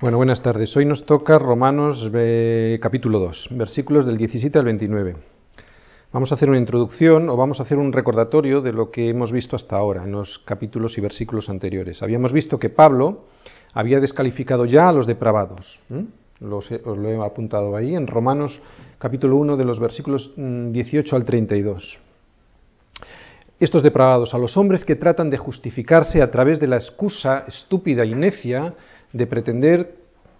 Bueno, 0.00 0.16
buenas 0.16 0.40
tardes. 0.40 0.74
Hoy 0.78 0.86
nos 0.86 1.04
toca 1.04 1.38
Romanos 1.38 2.10
eh, 2.14 2.78
capítulo 2.80 3.18
2, 3.18 3.48
versículos 3.50 4.06
del 4.06 4.16
17 4.16 4.58
al 4.58 4.64
29. 4.64 5.16
Vamos 6.10 6.32
a 6.32 6.36
hacer 6.36 6.48
una 6.48 6.58
introducción 6.58 7.28
o 7.28 7.36
vamos 7.36 7.60
a 7.60 7.64
hacer 7.64 7.76
un 7.76 7.92
recordatorio 7.92 8.62
de 8.62 8.72
lo 8.72 8.90
que 8.90 9.10
hemos 9.10 9.30
visto 9.30 9.56
hasta 9.56 9.76
ahora 9.76 10.04
en 10.04 10.12
los 10.12 10.38
capítulos 10.46 10.96
y 10.96 11.02
versículos 11.02 11.50
anteriores. 11.50 12.02
Habíamos 12.02 12.32
visto 12.32 12.58
que 12.58 12.70
Pablo 12.70 13.24
había 13.74 14.00
descalificado 14.00 14.64
ya 14.64 14.88
a 14.88 14.92
los 14.94 15.06
depravados. 15.06 15.78
Os 16.40 16.70
lo 16.70 17.08
he 17.10 17.22
apuntado 17.22 17.76
ahí 17.76 17.94
en 17.94 18.06
Romanos 18.06 18.58
capítulo 18.98 19.36
1 19.36 19.58
de 19.58 19.64
los 19.66 19.78
versículos 19.78 20.32
18 20.34 21.14
mm, 21.14 21.14
al 21.14 21.24
32. 21.26 21.98
Estos 23.60 23.82
depravados, 23.82 24.32
a 24.32 24.38
los 24.38 24.56
hombres 24.56 24.86
que 24.86 24.96
tratan 24.96 25.28
de 25.28 25.36
justificarse 25.36 26.22
a 26.22 26.30
través 26.30 26.58
de 26.58 26.68
la 26.68 26.76
excusa 26.76 27.44
estúpida 27.46 28.06
y 28.06 28.14
necia 28.14 28.72
de 29.12 29.26
pretender 29.26 29.94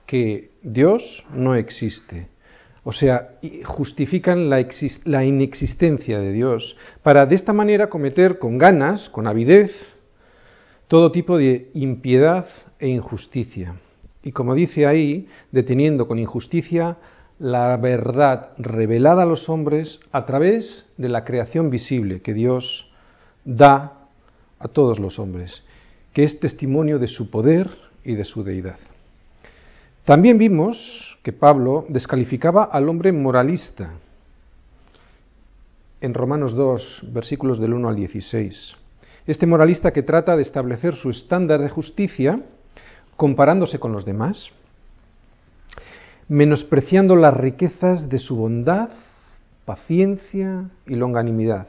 que 0.06 0.50
Dios 0.62 1.24
no 1.32 1.54
existe. 1.54 2.28
O 2.82 2.92
sea, 2.92 3.34
justifican 3.64 4.48
la, 4.48 4.66
la, 5.04 5.24
inexistencia 5.24 6.18
de 6.18 6.32
Dios 6.32 6.76
para 7.02 7.26
de 7.26 7.34
esta 7.34 7.52
manera 7.52 7.90
cometer 7.90 8.38
con 8.38 8.58
ganas, 8.58 9.10
con 9.10 9.26
avidez, 9.26 9.72
todo 10.88 11.12
tipo 11.12 11.36
de 11.36 11.70
impiedad 11.74 12.46
e 12.78 12.88
injusticia. 12.88 13.76
Y 14.22 14.32
como 14.32 14.54
dice 14.54 14.86
ahí, 14.86 15.28
deteniendo 15.52 16.08
con 16.08 16.18
injusticia 16.18 16.96
la 17.38 17.76
verdad 17.78 18.50
revelada 18.58 19.22
a 19.22 19.26
los 19.26 19.48
hombres 19.48 19.98
a 20.12 20.26
través 20.26 20.86
de 20.98 21.08
la 21.08 21.24
creación 21.24 21.70
visible 21.70 22.20
que 22.20 22.34
Dios 22.34 22.90
da 23.44 24.08
a 24.58 24.68
todos 24.68 24.98
los 24.98 25.18
hombres, 25.18 25.62
que 26.12 26.24
es 26.24 26.38
testimonio 26.38 26.98
de 26.98 27.08
su 27.08 27.30
poder 27.30 27.70
y 28.04 28.14
de 28.14 28.24
su 28.24 28.42
deidad. 28.42 28.78
También 30.04 30.38
vimos 30.38 31.18
que 31.22 31.32
Pablo 31.32 31.86
descalificaba 31.88 32.64
al 32.64 32.88
hombre 32.88 33.12
moralista 33.12 33.92
en 36.00 36.14
Romanos 36.14 36.54
2, 36.54 37.02
versículos 37.12 37.60
del 37.60 37.74
1 37.74 37.88
al 37.88 37.96
16. 37.96 38.76
Este 39.26 39.46
moralista 39.46 39.92
que 39.92 40.02
trata 40.02 40.34
de 40.36 40.42
establecer 40.42 40.94
su 40.94 41.10
estándar 41.10 41.60
de 41.60 41.68
justicia 41.68 42.40
comparándose 43.16 43.78
con 43.78 43.92
los 43.92 44.06
demás, 44.06 44.50
menospreciando 46.26 47.16
las 47.16 47.36
riquezas 47.36 48.08
de 48.08 48.18
su 48.18 48.36
bondad, 48.36 48.88
paciencia 49.66 50.70
y 50.86 50.94
longanimidad, 50.94 51.66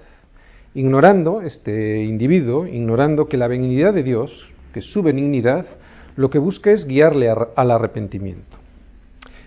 ignorando 0.73 1.41
este 1.41 2.03
individuo, 2.03 2.65
ignorando 2.65 3.27
que 3.27 3.37
la 3.37 3.47
benignidad 3.47 3.93
de 3.93 4.03
Dios, 4.03 4.47
que 4.73 4.81
su 4.81 5.03
benignidad, 5.03 5.65
lo 6.15 6.29
que 6.29 6.39
busca 6.39 6.71
es 6.71 6.85
guiarle 6.85 7.29
al 7.29 7.71
arrepentimiento. 7.71 8.57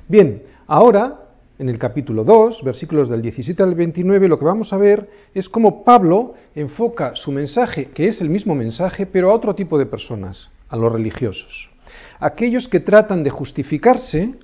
Bien, 0.09 0.43
ahora, 0.67 1.21
en 1.59 1.69
el 1.69 1.79
capítulo 1.79 2.25
2, 2.25 2.63
versículos 2.63 3.09
del 3.09 3.23
17 3.23 3.63
al 3.63 3.75
29, 3.75 4.29
lo 4.29 4.39
que 4.39 4.45
vamos 4.45 4.73
a 4.73 4.77
ver 4.77 5.09
es 5.35 5.49
cómo 5.49 5.85
Pablo 5.85 6.35
enfoca 6.55 7.15
su 7.15 7.33
mensaje, 7.33 7.87
que 7.87 8.09
es 8.09 8.21
el 8.21 8.29
mismo 8.29 8.55
mensaje, 8.55 9.07
pero 9.07 9.31
a 9.31 9.35
otro 9.35 9.55
tipo 9.55 9.79
de 9.79 9.87
personas, 9.87 10.49
a 10.69 10.77
los 10.77 10.93
religiosos. 10.93 11.71
Aquellos 12.19 12.69
que 12.69 12.81
tratan 12.81 13.23
de 13.23 13.31
justificarse 13.31 14.35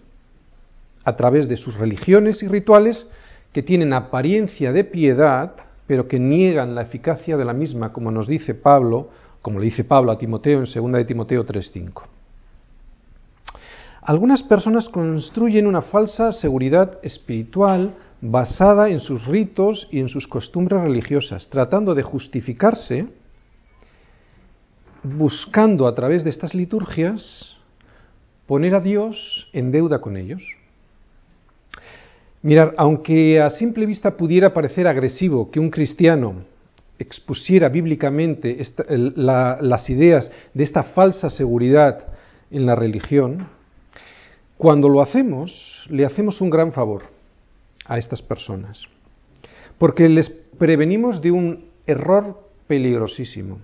a 1.05 1.17
través 1.17 1.49
de 1.49 1.57
sus 1.57 1.77
religiones 1.77 2.43
y 2.43 2.49
rituales 2.49 3.07
que 3.53 3.63
tienen 3.63 3.93
apariencia 3.93 4.73
de 4.73 4.85
piedad, 4.85 5.53
pero 5.87 6.07
que 6.07 6.21
niegan 6.21 6.75
la 6.75 6.83
eficacia 6.83 7.37
de 7.37 7.45
la 7.45 7.53
misma, 7.53 7.93
como 7.93 8.11
nos 8.11 8.29
dice 8.29 8.55
Pablo, 8.55 9.11
como 9.43 9.59
le 9.59 9.67
dice 9.67 9.85
Pablo 9.85 10.13
a 10.13 10.19
Timoteo 10.19 10.59
en 10.61 10.67
2 10.67 10.93
de 10.93 11.05
Timoteo 11.05 11.45
3:5. 11.45 12.05
Algunas 14.03 14.43
personas 14.43 14.89
construyen 14.89 15.67
una 15.67 15.83
falsa 15.83 16.33
seguridad 16.33 16.99
espiritual 17.03 17.95
basada 18.21 18.89
en 18.89 19.01
sus 19.01 19.27
ritos 19.27 19.89
y 19.91 20.01
en 20.01 20.09
sus 20.09 20.27
costumbres 20.27 20.83
religiosas, 20.83 21.49
tratando 21.49 21.95
de 21.95 22.03
justificarse, 22.03 23.07
buscando 25.03 25.87
a 25.87 25.95
través 25.95 26.25
de 26.25 26.31
estas 26.31 26.55
liturgias 26.55 27.57
poner 28.47 28.75
a 28.75 28.81
Dios 28.81 29.49
en 29.53 29.71
deuda 29.71 30.01
con 30.01 30.17
ellos. 30.17 30.43
Mirar, 32.43 32.75
aunque 32.79 33.41
a 33.41 33.51
simple 33.51 33.87
vista 33.87 34.17
pudiera 34.17 34.53
parecer 34.53 34.87
agresivo 34.87 35.51
que 35.51 35.61
un 35.61 35.71
cristiano 35.71 36.45
expusiera 37.01 37.69
bíblicamente 37.69 38.59
las 38.89 39.91
ideas 39.91 40.31
de 40.53 40.65
esta 40.65 40.83
falsa 40.83 41.31
seguridad 41.31 42.07
en 42.51 42.67
la 42.67 42.75
religión, 42.75 43.49
cuando 44.59 44.89
lo 44.89 45.01
hacemos, 45.01 45.87
le 45.89 46.05
hacemos 46.05 46.41
un 46.41 46.51
gran 46.51 46.73
favor 46.73 47.05
a 47.87 47.99
estas 47.99 48.21
personas, 48.21 48.85
porque 49.79 50.09
les 50.09 50.29
prevenimos 50.29 51.23
de 51.23 51.31
un 51.31 51.65
error 51.87 52.39
peligrosísimo, 52.67 53.59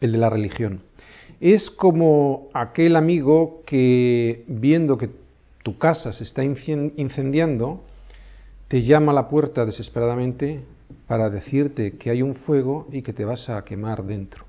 el 0.00 0.12
de 0.12 0.18
la 0.18 0.30
religión. 0.30 0.80
Es 1.40 1.70
como 1.70 2.48
aquel 2.54 2.96
amigo 2.96 3.62
que, 3.66 4.44
viendo 4.46 4.96
que 4.96 5.10
tu 5.62 5.76
casa 5.78 6.12
se 6.12 6.24
está 6.24 6.42
incendiando, 6.42 7.82
te 8.68 8.82
llama 8.82 9.12
a 9.12 9.14
la 9.14 9.28
puerta 9.28 9.66
desesperadamente 9.66 10.60
para 11.10 11.28
decirte 11.28 11.96
que 11.98 12.08
hay 12.08 12.22
un 12.22 12.36
fuego 12.36 12.86
y 12.92 13.02
que 13.02 13.12
te 13.12 13.24
vas 13.24 13.48
a 13.48 13.64
quemar 13.64 14.04
dentro. 14.04 14.44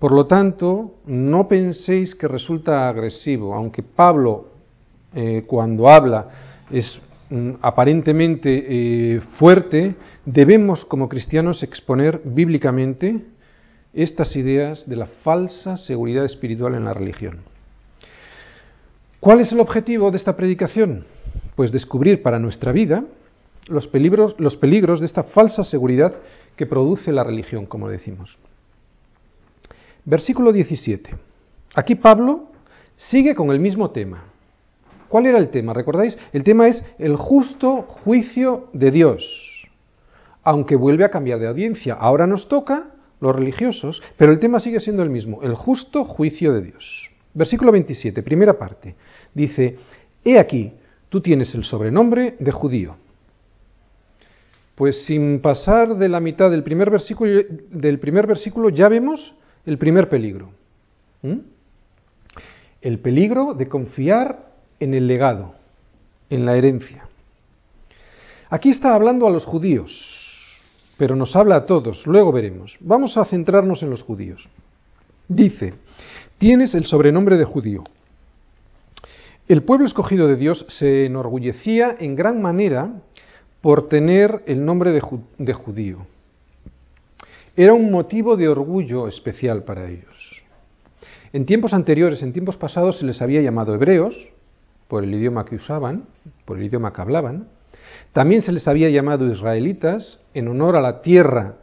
Por 0.00 0.10
lo 0.10 0.26
tanto, 0.26 0.96
no 1.06 1.46
penséis 1.46 2.16
que 2.16 2.26
resulta 2.26 2.88
agresivo, 2.88 3.54
aunque 3.54 3.84
Pablo, 3.84 4.48
eh, 5.14 5.44
cuando 5.46 5.88
habla, 5.88 6.30
es 6.68 7.00
mm, 7.30 7.50
aparentemente 7.62 8.64
eh, 8.66 9.20
fuerte, 9.38 9.94
debemos 10.24 10.84
como 10.84 11.08
cristianos 11.08 11.62
exponer 11.62 12.20
bíblicamente 12.24 13.20
estas 13.94 14.34
ideas 14.34 14.84
de 14.88 14.96
la 14.96 15.06
falsa 15.06 15.76
seguridad 15.76 16.24
espiritual 16.24 16.74
en 16.74 16.86
la 16.86 16.92
religión. 16.92 17.38
¿Cuál 19.20 19.42
es 19.42 19.52
el 19.52 19.60
objetivo 19.60 20.10
de 20.10 20.16
esta 20.16 20.36
predicación? 20.36 21.04
Pues 21.54 21.70
descubrir 21.70 22.20
para 22.20 22.40
nuestra 22.40 22.72
vida 22.72 23.04
los 23.66 23.86
peligros, 23.88 24.34
los 24.38 24.56
peligros 24.56 25.00
de 25.00 25.06
esta 25.06 25.24
falsa 25.24 25.64
seguridad 25.64 26.14
que 26.56 26.66
produce 26.66 27.12
la 27.12 27.24
religión, 27.24 27.66
como 27.66 27.88
decimos. 27.88 28.38
Versículo 30.04 30.52
17. 30.52 31.14
Aquí 31.74 31.96
Pablo 31.96 32.44
sigue 32.96 33.34
con 33.34 33.50
el 33.50 33.58
mismo 33.58 33.90
tema. 33.90 34.24
¿Cuál 35.08 35.26
era 35.26 35.38
el 35.38 35.50
tema? 35.50 35.72
¿Recordáis? 35.72 36.18
El 36.32 36.44
tema 36.44 36.68
es 36.68 36.84
el 36.98 37.16
justo 37.16 37.82
juicio 37.82 38.68
de 38.72 38.90
Dios. 38.90 39.68
Aunque 40.42 40.76
vuelve 40.76 41.04
a 41.04 41.10
cambiar 41.10 41.38
de 41.38 41.48
audiencia. 41.48 41.94
Ahora 41.94 42.26
nos 42.26 42.48
toca 42.48 42.90
los 43.20 43.34
religiosos, 43.34 44.02
pero 44.16 44.32
el 44.32 44.38
tema 44.38 44.60
sigue 44.60 44.80
siendo 44.80 45.02
el 45.02 45.10
mismo, 45.10 45.42
el 45.42 45.54
justo 45.54 46.04
juicio 46.04 46.52
de 46.52 46.62
Dios. 46.62 47.10
Versículo 47.34 47.72
27, 47.72 48.22
primera 48.22 48.58
parte. 48.58 48.94
Dice, 49.34 49.76
He 50.24 50.38
aquí, 50.38 50.72
tú 51.08 51.20
tienes 51.20 51.54
el 51.54 51.64
sobrenombre 51.64 52.36
de 52.38 52.50
judío. 52.50 52.96
Pues 54.76 55.04
sin 55.06 55.40
pasar 55.40 55.96
de 55.96 56.08
la 56.08 56.20
mitad 56.20 56.50
del 56.50 56.62
primer 56.62 56.90
versículo, 56.90 58.68
ya 58.68 58.88
vemos 58.88 59.34
el 59.64 59.78
primer 59.78 60.08
peligro. 60.08 60.50
El 62.82 62.98
peligro 63.00 63.54
de 63.54 63.68
confiar 63.68 64.52
en 64.78 64.92
el 64.92 65.08
legado, 65.08 65.54
en 66.28 66.44
la 66.44 66.56
herencia. 66.56 67.08
Aquí 68.50 68.70
está 68.70 68.94
hablando 68.94 69.26
a 69.26 69.30
los 69.30 69.46
judíos, 69.46 69.90
pero 70.98 71.16
nos 71.16 71.34
habla 71.34 71.56
a 71.56 71.66
todos, 71.66 72.06
luego 72.06 72.30
veremos. 72.30 72.76
Vamos 72.80 73.16
a 73.16 73.24
centrarnos 73.24 73.82
en 73.82 73.90
los 73.90 74.02
judíos. 74.02 74.46
Dice, 75.26 75.72
tienes 76.38 76.74
el 76.74 76.84
sobrenombre 76.84 77.38
de 77.38 77.44
judío. 77.44 77.82
El 79.48 79.62
pueblo 79.62 79.86
escogido 79.86 80.28
de 80.28 80.36
Dios 80.36 80.66
se 80.68 81.06
enorgullecía 81.06 81.96
en 81.98 82.14
gran 82.14 82.42
manera 82.42 82.90
por 83.60 83.88
tener 83.88 84.42
el 84.46 84.64
nombre 84.64 84.92
de, 84.92 85.52
judío. 85.52 86.06
Era 87.56 87.74
un 87.74 87.90
motivo 87.90 88.36
de 88.36 88.48
orgullo 88.48 89.08
especial 89.08 89.64
para 89.64 89.88
ellos. 89.88 90.42
En 91.32 91.46
tiempos 91.46 91.72
anteriores, 91.72 92.22
en 92.22 92.32
tiempos 92.32 92.56
pasados, 92.56 92.98
se 92.98 93.04
les 93.04 93.20
había 93.20 93.40
llamado 93.40 93.74
hebreos, 93.74 94.28
por 94.88 95.02
el 95.02 95.14
idioma 95.14 95.44
que 95.44 95.56
usaban, 95.56 96.04
por 96.44 96.58
el 96.58 96.64
idioma 96.64 96.92
que 96.92 97.00
hablaban. 97.00 97.48
También 98.12 98.42
se 98.42 98.52
les 98.52 98.68
había 98.68 98.88
llamado 98.90 99.30
israelitas, 99.30 100.22
en 100.32 100.48
honor 100.48 100.76
a 100.76 100.80
la 100.80 101.02
tierra 101.02 101.56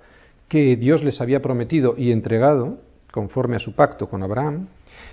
que 0.50 0.76
Dios 0.76 1.04
les 1.04 1.22
había 1.22 1.42
prometido 1.42 1.96
y 1.98 2.12
entregado, 2.12 2.80
conforme 3.12 3.56
a 3.56 3.60
su 3.60 3.76
pacto 3.76 4.10
con 4.10 4.24
Abraham. 4.24 4.68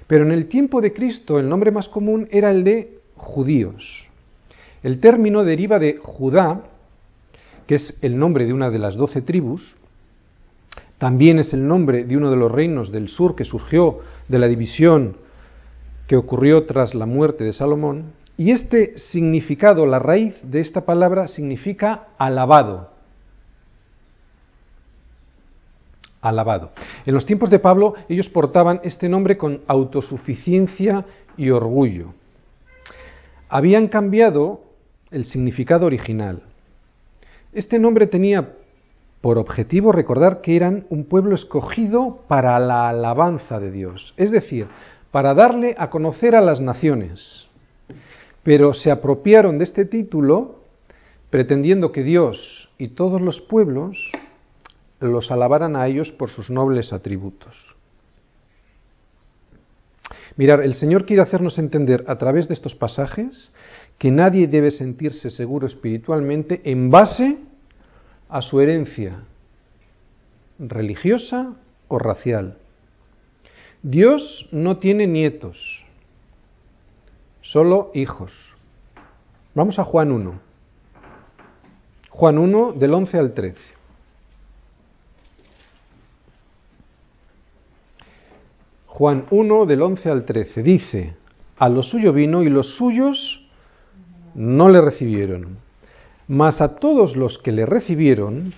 Pero 0.06 0.24
en 0.24 0.32
el 0.32 0.48
tiempo 0.48 0.80
de 0.80 0.92
Cristo 0.92 1.38
el 1.38 1.48
nombre 1.48 1.70
más 1.70 1.88
común 1.88 2.28
era 2.30 2.50
el 2.50 2.64
de 2.64 2.98
judíos. 3.14 4.09
El 4.82 5.00
término 5.00 5.44
deriva 5.44 5.78
de 5.78 5.98
Judá, 5.98 6.62
que 7.66 7.76
es 7.76 7.96
el 8.02 8.18
nombre 8.18 8.46
de 8.46 8.52
una 8.52 8.70
de 8.70 8.78
las 8.78 8.96
doce 8.96 9.22
tribus, 9.22 9.76
también 10.98 11.38
es 11.38 11.52
el 11.52 11.66
nombre 11.66 12.04
de 12.04 12.16
uno 12.16 12.30
de 12.30 12.36
los 12.36 12.52
reinos 12.52 12.92
del 12.92 13.08
sur 13.08 13.34
que 13.34 13.44
surgió 13.44 14.00
de 14.28 14.38
la 14.38 14.48
división 14.48 15.16
que 16.06 16.16
ocurrió 16.16 16.66
tras 16.66 16.94
la 16.94 17.06
muerte 17.06 17.44
de 17.44 17.52
Salomón, 17.52 18.12
y 18.36 18.52
este 18.52 18.96
significado, 18.96 19.84
la 19.86 19.98
raíz 19.98 20.34
de 20.42 20.60
esta 20.60 20.86
palabra 20.86 21.28
significa 21.28 22.08
alabado. 22.18 22.90
Alabado. 26.22 26.70
En 27.06 27.14
los 27.14 27.26
tiempos 27.26 27.50
de 27.50 27.58
Pablo 27.58 27.94
ellos 28.08 28.28
portaban 28.28 28.80
este 28.82 29.08
nombre 29.08 29.36
con 29.36 29.60
autosuficiencia 29.66 31.04
y 31.36 31.50
orgullo. 31.50 32.14
Habían 33.48 33.88
cambiado 33.88 34.62
el 35.10 35.24
significado 35.24 35.86
original. 35.86 36.42
Este 37.52 37.78
nombre 37.78 38.06
tenía 38.06 38.54
por 39.20 39.38
objetivo 39.38 39.92
recordar 39.92 40.40
que 40.40 40.56
eran 40.56 40.86
un 40.88 41.04
pueblo 41.04 41.34
escogido 41.34 42.20
para 42.28 42.58
la 42.58 42.88
alabanza 42.88 43.58
de 43.60 43.70
Dios, 43.70 44.14
es 44.16 44.30
decir, 44.30 44.68
para 45.10 45.34
darle 45.34 45.74
a 45.78 45.90
conocer 45.90 46.34
a 46.34 46.40
las 46.40 46.60
naciones. 46.60 47.48
Pero 48.42 48.72
se 48.72 48.90
apropiaron 48.90 49.58
de 49.58 49.64
este 49.64 49.84
título 49.84 50.60
pretendiendo 51.28 51.92
que 51.92 52.02
Dios 52.02 52.70
y 52.78 52.88
todos 52.88 53.20
los 53.20 53.40
pueblos 53.40 54.10
los 55.00 55.30
alabaran 55.30 55.76
a 55.76 55.86
ellos 55.86 56.10
por 56.12 56.30
sus 56.30 56.50
nobles 56.50 56.92
atributos. 56.92 57.54
Mirar, 60.36 60.62
el 60.62 60.74
Señor 60.74 61.04
quiere 61.04 61.22
hacernos 61.22 61.58
entender 61.58 62.04
a 62.06 62.16
través 62.16 62.48
de 62.48 62.54
estos 62.54 62.74
pasajes 62.74 63.50
que 64.00 64.10
nadie 64.10 64.48
debe 64.48 64.70
sentirse 64.70 65.28
seguro 65.28 65.66
espiritualmente 65.66 66.62
en 66.64 66.88
base 66.88 67.36
a 68.30 68.40
su 68.40 68.58
herencia 68.58 69.24
religiosa 70.58 71.52
o 71.86 71.98
racial. 71.98 72.56
Dios 73.82 74.48
no 74.52 74.78
tiene 74.78 75.06
nietos, 75.06 75.84
solo 77.42 77.90
hijos. 77.92 78.32
Vamos 79.54 79.78
a 79.78 79.84
Juan 79.84 80.12
1. 80.12 80.40
Juan 82.08 82.38
1 82.38 82.72
del 82.72 82.94
11 82.94 83.18
al 83.18 83.34
13. 83.34 83.60
Juan 88.86 89.26
1 89.30 89.66
del 89.66 89.82
11 89.82 90.08
al 90.08 90.24
13 90.24 90.62
dice, 90.62 91.16
a 91.58 91.68
lo 91.68 91.82
suyo 91.82 92.14
vino 92.14 92.42
y 92.42 92.48
los 92.48 92.76
suyos 92.76 93.39
no 94.34 94.68
le 94.68 94.80
recibieron. 94.80 95.58
Mas 96.28 96.60
a 96.60 96.76
todos 96.76 97.16
los 97.16 97.38
que 97.38 97.52
le 97.52 97.66
recibieron, 97.66 98.52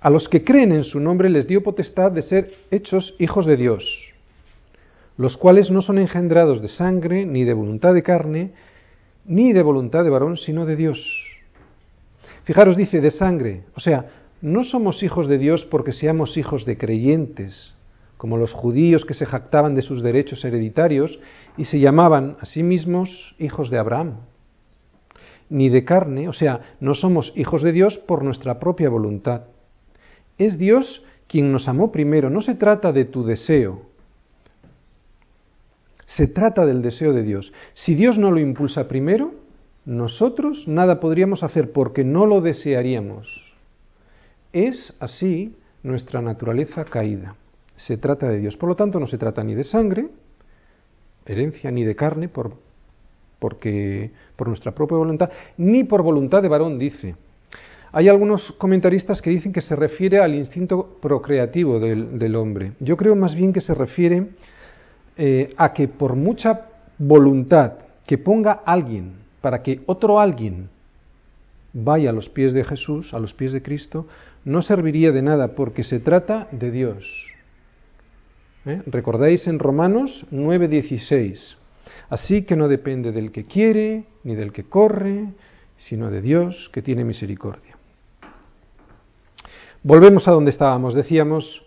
a 0.00 0.10
los 0.10 0.28
que 0.28 0.44
creen 0.44 0.72
en 0.72 0.84
su 0.84 1.00
nombre, 1.00 1.28
les 1.28 1.46
dio 1.46 1.62
potestad 1.62 2.12
de 2.12 2.22
ser 2.22 2.52
hechos 2.70 3.14
hijos 3.18 3.46
de 3.46 3.56
Dios, 3.56 3.84
los 5.16 5.36
cuales 5.36 5.70
no 5.70 5.82
son 5.82 5.98
engendrados 5.98 6.62
de 6.62 6.68
sangre, 6.68 7.26
ni 7.26 7.44
de 7.44 7.54
voluntad 7.54 7.94
de 7.94 8.02
carne, 8.02 8.52
ni 9.24 9.52
de 9.52 9.62
voluntad 9.62 10.04
de 10.04 10.10
varón, 10.10 10.36
sino 10.36 10.64
de 10.64 10.76
Dios. 10.76 11.24
Fijaros, 12.44 12.76
dice 12.76 13.00
de 13.00 13.10
sangre, 13.10 13.64
o 13.74 13.80
sea, 13.80 14.06
no 14.40 14.62
somos 14.62 15.02
hijos 15.02 15.26
de 15.26 15.38
Dios 15.38 15.64
porque 15.64 15.92
seamos 15.92 16.36
hijos 16.36 16.64
de 16.64 16.78
creyentes, 16.78 17.74
como 18.16 18.36
los 18.36 18.52
judíos 18.52 19.04
que 19.04 19.14
se 19.14 19.26
jactaban 19.26 19.74
de 19.74 19.82
sus 19.82 20.02
derechos 20.02 20.44
hereditarios 20.44 21.18
y 21.56 21.64
se 21.64 21.80
llamaban 21.80 22.36
a 22.40 22.46
sí 22.46 22.62
mismos 22.62 23.34
hijos 23.38 23.70
de 23.70 23.78
Abraham 23.78 24.18
ni 25.50 25.68
de 25.68 25.84
carne, 25.84 26.28
o 26.28 26.32
sea, 26.32 26.60
no 26.80 26.94
somos 26.94 27.32
hijos 27.36 27.62
de 27.62 27.72
Dios 27.72 27.98
por 27.98 28.22
nuestra 28.22 28.58
propia 28.58 28.88
voluntad. 28.88 29.42
Es 30.36 30.58
Dios 30.58 31.04
quien 31.26 31.52
nos 31.52 31.68
amó 31.68 31.92
primero, 31.92 32.30
no 32.30 32.40
se 32.40 32.54
trata 32.54 32.92
de 32.92 33.04
tu 33.04 33.24
deseo, 33.24 33.82
se 36.06 36.26
trata 36.26 36.64
del 36.64 36.82
deseo 36.82 37.12
de 37.12 37.22
Dios. 37.22 37.52
Si 37.74 37.94
Dios 37.94 38.18
no 38.18 38.30
lo 38.30 38.40
impulsa 38.40 38.88
primero, 38.88 39.32
nosotros 39.84 40.66
nada 40.66 41.00
podríamos 41.00 41.42
hacer 41.42 41.72
porque 41.72 42.02
no 42.02 42.26
lo 42.26 42.40
desearíamos. 42.40 43.54
Es 44.52 44.96
así 45.00 45.54
nuestra 45.82 46.22
naturaleza 46.22 46.84
caída. 46.84 47.36
Se 47.76 47.98
trata 47.98 48.28
de 48.28 48.38
Dios. 48.38 48.56
Por 48.56 48.70
lo 48.70 48.76
tanto, 48.76 48.98
no 48.98 49.06
se 49.06 49.18
trata 49.18 49.44
ni 49.44 49.54
de 49.54 49.64
sangre, 49.64 50.08
herencia, 51.26 51.70
ni 51.70 51.84
de 51.84 51.94
carne, 51.94 52.28
por 52.28 52.54
porque 53.38 54.10
por 54.36 54.48
nuestra 54.48 54.72
propia 54.72 54.96
voluntad, 54.96 55.30
ni 55.56 55.84
por 55.84 56.02
voluntad 56.02 56.42
de 56.42 56.48
varón, 56.48 56.78
dice. 56.78 57.14
Hay 57.92 58.08
algunos 58.08 58.52
comentaristas 58.52 59.22
que 59.22 59.30
dicen 59.30 59.52
que 59.52 59.62
se 59.62 59.74
refiere 59.74 60.18
al 60.18 60.34
instinto 60.34 60.98
procreativo 61.00 61.80
del, 61.80 62.36
hombre. 62.36 62.72
Yo 62.80 62.96
creo 62.96 63.16
más 63.16 63.34
bien 63.34 63.52
que 63.52 63.62
se 63.62 63.74
refiere 63.74 64.26
eh, 65.16 65.54
a 65.56 65.72
que 65.72 65.88
por 65.88 66.14
mucha 66.14 66.66
voluntad 66.98 67.72
que 68.06 68.18
ponga 68.18 68.60
alguien 68.64 69.12
para 69.40 69.62
que 69.62 69.80
otro 69.86 70.20
alguien 70.20 70.68
vaya 71.72 72.10
a 72.10 72.12
los 72.12 72.28
pies 72.28 72.52
de 72.52 72.64
Jesús, 72.64 73.14
a 73.14 73.18
los 73.18 73.34
pies 73.34 73.52
de 73.52 73.62
Cristo, 73.62 74.06
no 74.44 74.62
serviría 74.62 75.12
de 75.12 75.22
nada 75.22 75.48
porque 75.54 75.84
se 75.84 76.00
trata 76.00 76.48
de 76.50 76.70
Dios. 76.70 77.04
¿Eh? 78.66 78.82
¿Recordáis 78.86 79.46
en 79.46 79.58
Romanos 79.58 80.26
9:16? 80.30 81.57
Así 82.08 82.42
que 82.42 82.56
no 82.56 82.68
depende 82.68 83.12
del 83.12 83.32
que 83.32 83.44
quiere 83.44 84.04
ni 84.24 84.34
del 84.34 84.52
que 84.52 84.64
corre, 84.64 85.28
sino 85.78 86.10
de 86.10 86.22
Dios 86.22 86.70
que 86.72 86.82
tiene 86.82 87.04
misericordia. 87.04 87.76
Volvemos 89.82 90.26
a 90.26 90.32
donde 90.32 90.50
estábamos. 90.50 90.94
Decíamos 90.94 91.62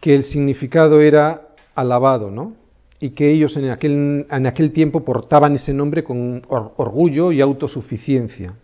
que 0.00 0.14
el 0.14 0.24
significado 0.24 1.00
era 1.00 1.48
alabado, 1.74 2.30
¿no? 2.30 2.54
Y 3.00 3.10
que 3.10 3.30
ellos 3.30 3.56
en 3.56 3.70
aquel, 3.70 4.26
en 4.30 4.46
aquel 4.46 4.72
tiempo 4.72 5.04
portaban 5.04 5.56
ese 5.56 5.72
nombre 5.72 6.04
con 6.04 6.42
orgullo 6.48 7.32
y 7.32 7.40
autosuficiencia. 7.40 8.54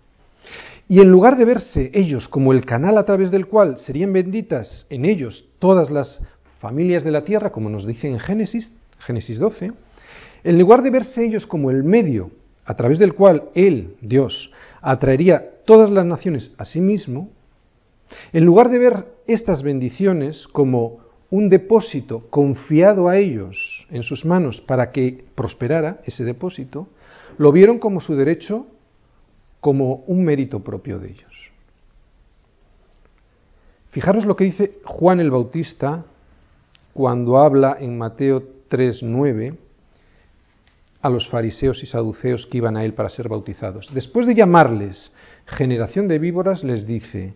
Y 0.88 1.00
en 1.00 1.10
lugar 1.10 1.36
de 1.36 1.44
verse 1.44 1.90
ellos 1.94 2.28
como 2.28 2.52
el 2.52 2.64
canal 2.64 2.96
a 2.96 3.04
través 3.04 3.30
del 3.30 3.46
cual 3.46 3.78
serían 3.78 4.12
benditas 4.12 4.86
en 4.88 5.04
ellos 5.04 5.44
todas 5.58 5.90
las 5.90 6.20
familias 6.60 7.02
de 7.02 7.10
la 7.10 7.24
tierra, 7.24 7.50
como 7.50 7.70
nos 7.70 7.86
dice 7.86 8.08
en 8.08 8.20
Génesis, 8.20 8.70
Génesis 8.98 9.38
12, 9.38 9.72
en 10.46 10.60
lugar 10.60 10.82
de 10.82 10.90
verse 10.90 11.24
ellos 11.24 11.44
como 11.44 11.72
el 11.72 11.82
medio 11.82 12.30
a 12.64 12.76
través 12.76 13.00
del 13.00 13.14
cual 13.14 13.50
Él, 13.54 13.96
Dios, 14.00 14.52
atraería 14.80 15.44
todas 15.64 15.90
las 15.90 16.06
naciones 16.06 16.52
a 16.56 16.64
sí 16.64 16.80
mismo, 16.80 17.30
en 18.32 18.44
lugar 18.44 18.70
de 18.70 18.78
ver 18.78 19.06
estas 19.26 19.64
bendiciones 19.64 20.46
como 20.52 21.00
un 21.30 21.48
depósito 21.48 22.28
confiado 22.30 23.08
a 23.08 23.16
ellos 23.18 23.88
en 23.90 24.04
sus 24.04 24.24
manos 24.24 24.60
para 24.60 24.92
que 24.92 25.24
prosperara 25.34 26.00
ese 26.04 26.22
depósito, 26.22 26.86
lo 27.38 27.50
vieron 27.50 27.80
como 27.80 28.00
su 28.00 28.14
derecho, 28.14 28.68
como 29.60 30.04
un 30.06 30.24
mérito 30.24 30.60
propio 30.60 31.00
de 31.00 31.08
ellos. 31.08 31.50
Fijaros 33.90 34.24
lo 34.24 34.36
que 34.36 34.44
dice 34.44 34.78
Juan 34.84 35.18
el 35.18 35.32
Bautista 35.32 36.04
cuando 36.92 37.36
habla 37.38 37.76
en 37.80 37.98
Mateo 37.98 38.44
3.9 38.70 39.65
a 41.06 41.10
los 41.10 41.28
fariseos 41.28 41.82
y 41.82 41.86
saduceos 41.86 42.46
que 42.46 42.58
iban 42.58 42.76
a 42.76 42.84
él 42.84 42.94
para 42.94 43.08
ser 43.08 43.28
bautizados. 43.28 43.88
Después 43.94 44.26
de 44.26 44.34
llamarles 44.34 45.12
generación 45.46 46.08
de 46.08 46.18
víboras, 46.18 46.64
les 46.64 46.86
dice, 46.86 47.34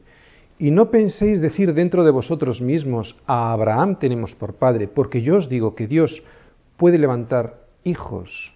y 0.59 0.71
no 0.73 0.91
penséis 0.91 1.41
decir 1.41 1.73
dentro 1.73 2.05
de 2.05 2.11
vosotros 2.11 2.61
mismos, 2.61 3.17
a 3.27 3.53
Abraham 3.53 3.99
tenemos 3.99 4.35
por 4.35 4.55
padre, 4.55 4.89
porque 4.89 5.23
yo 5.23 5.37
os 5.37 5.49
digo 5.49 5.75
que 5.75 5.87
Dios 5.87 6.23
puede 6.77 6.99
levantar 6.99 7.61
hijos 7.85 8.53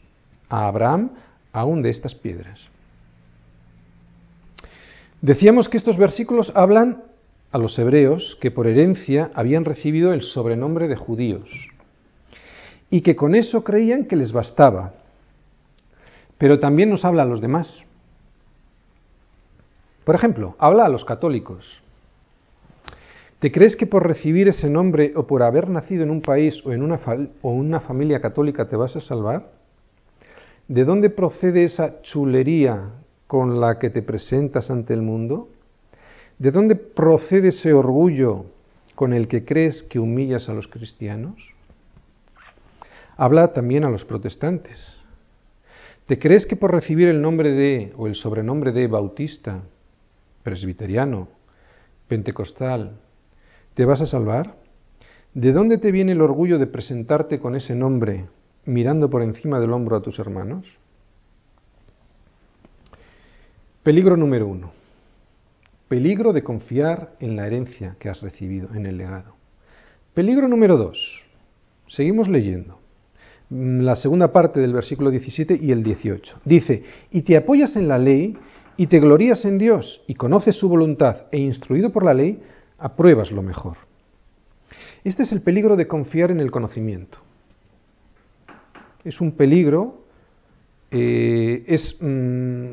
a 0.48 0.66
Abraham 0.66 1.12
aún 1.52 1.82
de 1.82 1.90
estas 1.90 2.14
piedras. 2.14 2.60
Decíamos 5.22 5.68
que 5.68 5.78
estos 5.78 5.96
versículos 5.96 6.52
hablan 6.54 7.04
a 7.52 7.58
los 7.58 7.78
hebreos 7.78 8.36
que 8.40 8.50
por 8.50 8.66
herencia 8.66 9.30
habían 9.34 9.64
recibido 9.64 10.12
el 10.12 10.22
sobrenombre 10.22 10.88
de 10.88 10.96
judíos 10.96 11.48
y 12.90 13.00
que 13.00 13.16
con 13.16 13.34
eso 13.34 13.64
creían 13.64 14.04
que 14.04 14.16
les 14.16 14.32
bastaba 14.32 15.03
pero 16.38 16.58
también 16.58 16.90
nos 16.90 17.04
habla 17.04 17.22
a 17.22 17.26
los 17.26 17.40
demás. 17.40 17.82
Por 20.04 20.14
ejemplo, 20.14 20.54
habla 20.58 20.84
a 20.84 20.88
los 20.88 21.04
católicos. 21.04 21.80
¿Te 23.38 23.52
crees 23.52 23.76
que 23.76 23.86
por 23.86 24.06
recibir 24.06 24.48
ese 24.48 24.70
nombre 24.70 25.12
o 25.16 25.26
por 25.26 25.42
haber 25.42 25.68
nacido 25.68 26.02
en 26.02 26.10
un 26.10 26.22
país 26.22 26.64
o 26.64 26.72
en 26.72 26.82
una, 26.82 27.00
o 27.42 27.50
una 27.50 27.80
familia 27.80 28.20
católica 28.20 28.68
te 28.68 28.76
vas 28.76 28.96
a 28.96 29.00
salvar? 29.00 29.50
¿De 30.68 30.84
dónde 30.84 31.10
procede 31.10 31.64
esa 31.64 32.00
chulería 32.02 32.90
con 33.26 33.60
la 33.60 33.78
que 33.78 33.90
te 33.90 34.02
presentas 34.02 34.70
ante 34.70 34.94
el 34.94 35.02
mundo? 35.02 35.48
¿De 36.38 36.50
dónde 36.50 36.74
procede 36.74 37.48
ese 37.48 37.72
orgullo 37.72 38.46
con 38.94 39.12
el 39.12 39.28
que 39.28 39.44
crees 39.44 39.82
que 39.82 39.98
humillas 39.98 40.48
a 40.48 40.54
los 40.54 40.66
cristianos? 40.68 41.34
Habla 43.16 43.52
también 43.52 43.84
a 43.84 43.90
los 43.90 44.04
protestantes. 44.04 44.96
¿Te 46.06 46.18
crees 46.18 46.44
que 46.44 46.56
por 46.56 46.70
recibir 46.70 47.08
el 47.08 47.22
nombre 47.22 47.52
de 47.52 47.92
o 47.96 48.06
el 48.06 48.14
sobrenombre 48.14 48.72
de 48.72 48.88
bautista, 48.88 49.62
presbiteriano, 50.42 51.28
pentecostal, 52.08 53.00
te 53.72 53.86
vas 53.86 54.02
a 54.02 54.06
salvar? 54.06 54.56
¿De 55.32 55.52
dónde 55.52 55.78
te 55.78 55.90
viene 55.92 56.12
el 56.12 56.20
orgullo 56.20 56.58
de 56.58 56.66
presentarte 56.66 57.40
con 57.40 57.56
ese 57.56 57.74
nombre 57.74 58.26
mirando 58.66 59.08
por 59.08 59.22
encima 59.22 59.58
del 59.60 59.72
hombro 59.72 59.96
a 59.96 60.02
tus 60.02 60.18
hermanos? 60.18 60.66
Peligro 63.82 64.16
número 64.18 64.46
uno. 64.46 64.72
Peligro 65.88 66.34
de 66.34 66.44
confiar 66.44 67.14
en 67.18 67.34
la 67.34 67.46
herencia 67.46 67.96
que 67.98 68.10
has 68.10 68.20
recibido, 68.20 68.74
en 68.74 68.84
el 68.84 68.98
legado. 68.98 69.36
Peligro 70.12 70.48
número 70.48 70.76
dos. 70.76 71.22
Seguimos 71.88 72.28
leyendo. 72.28 72.83
Mm, 73.54 73.82
la 73.82 73.94
segunda 73.94 74.32
parte 74.32 74.58
del 74.58 74.72
versículo 74.72 75.12
17 75.12 75.56
y 75.62 75.70
el 75.70 75.84
18. 75.84 76.40
Dice, 76.44 76.82
y 77.12 77.22
te 77.22 77.36
apoyas 77.36 77.76
en 77.76 77.86
la 77.86 77.98
ley 77.98 78.36
y 78.76 78.88
te 78.88 78.98
glorías 78.98 79.44
en 79.44 79.58
Dios 79.58 80.02
y 80.08 80.14
conoces 80.14 80.56
su 80.56 80.68
voluntad 80.68 81.26
e 81.30 81.38
instruido 81.38 81.90
por 81.90 82.04
la 82.04 82.14
ley, 82.14 82.42
apruebas 82.78 83.30
lo 83.30 83.42
mejor. 83.42 83.76
Este 85.04 85.22
es 85.22 85.30
el 85.30 85.40
peligro 85.40 85.76
de 85.76 85.86
confiar 85.86 86.32
en 86.32 86.40
el 86.40 86.50
conocimiento. 86.50 87.18
Es 89.04 89.20
un 89.20 89.30
peligro, 89.32 90.00
eh, 90.90 91.62
es 91.68 91.96
mm, 92.00 92.72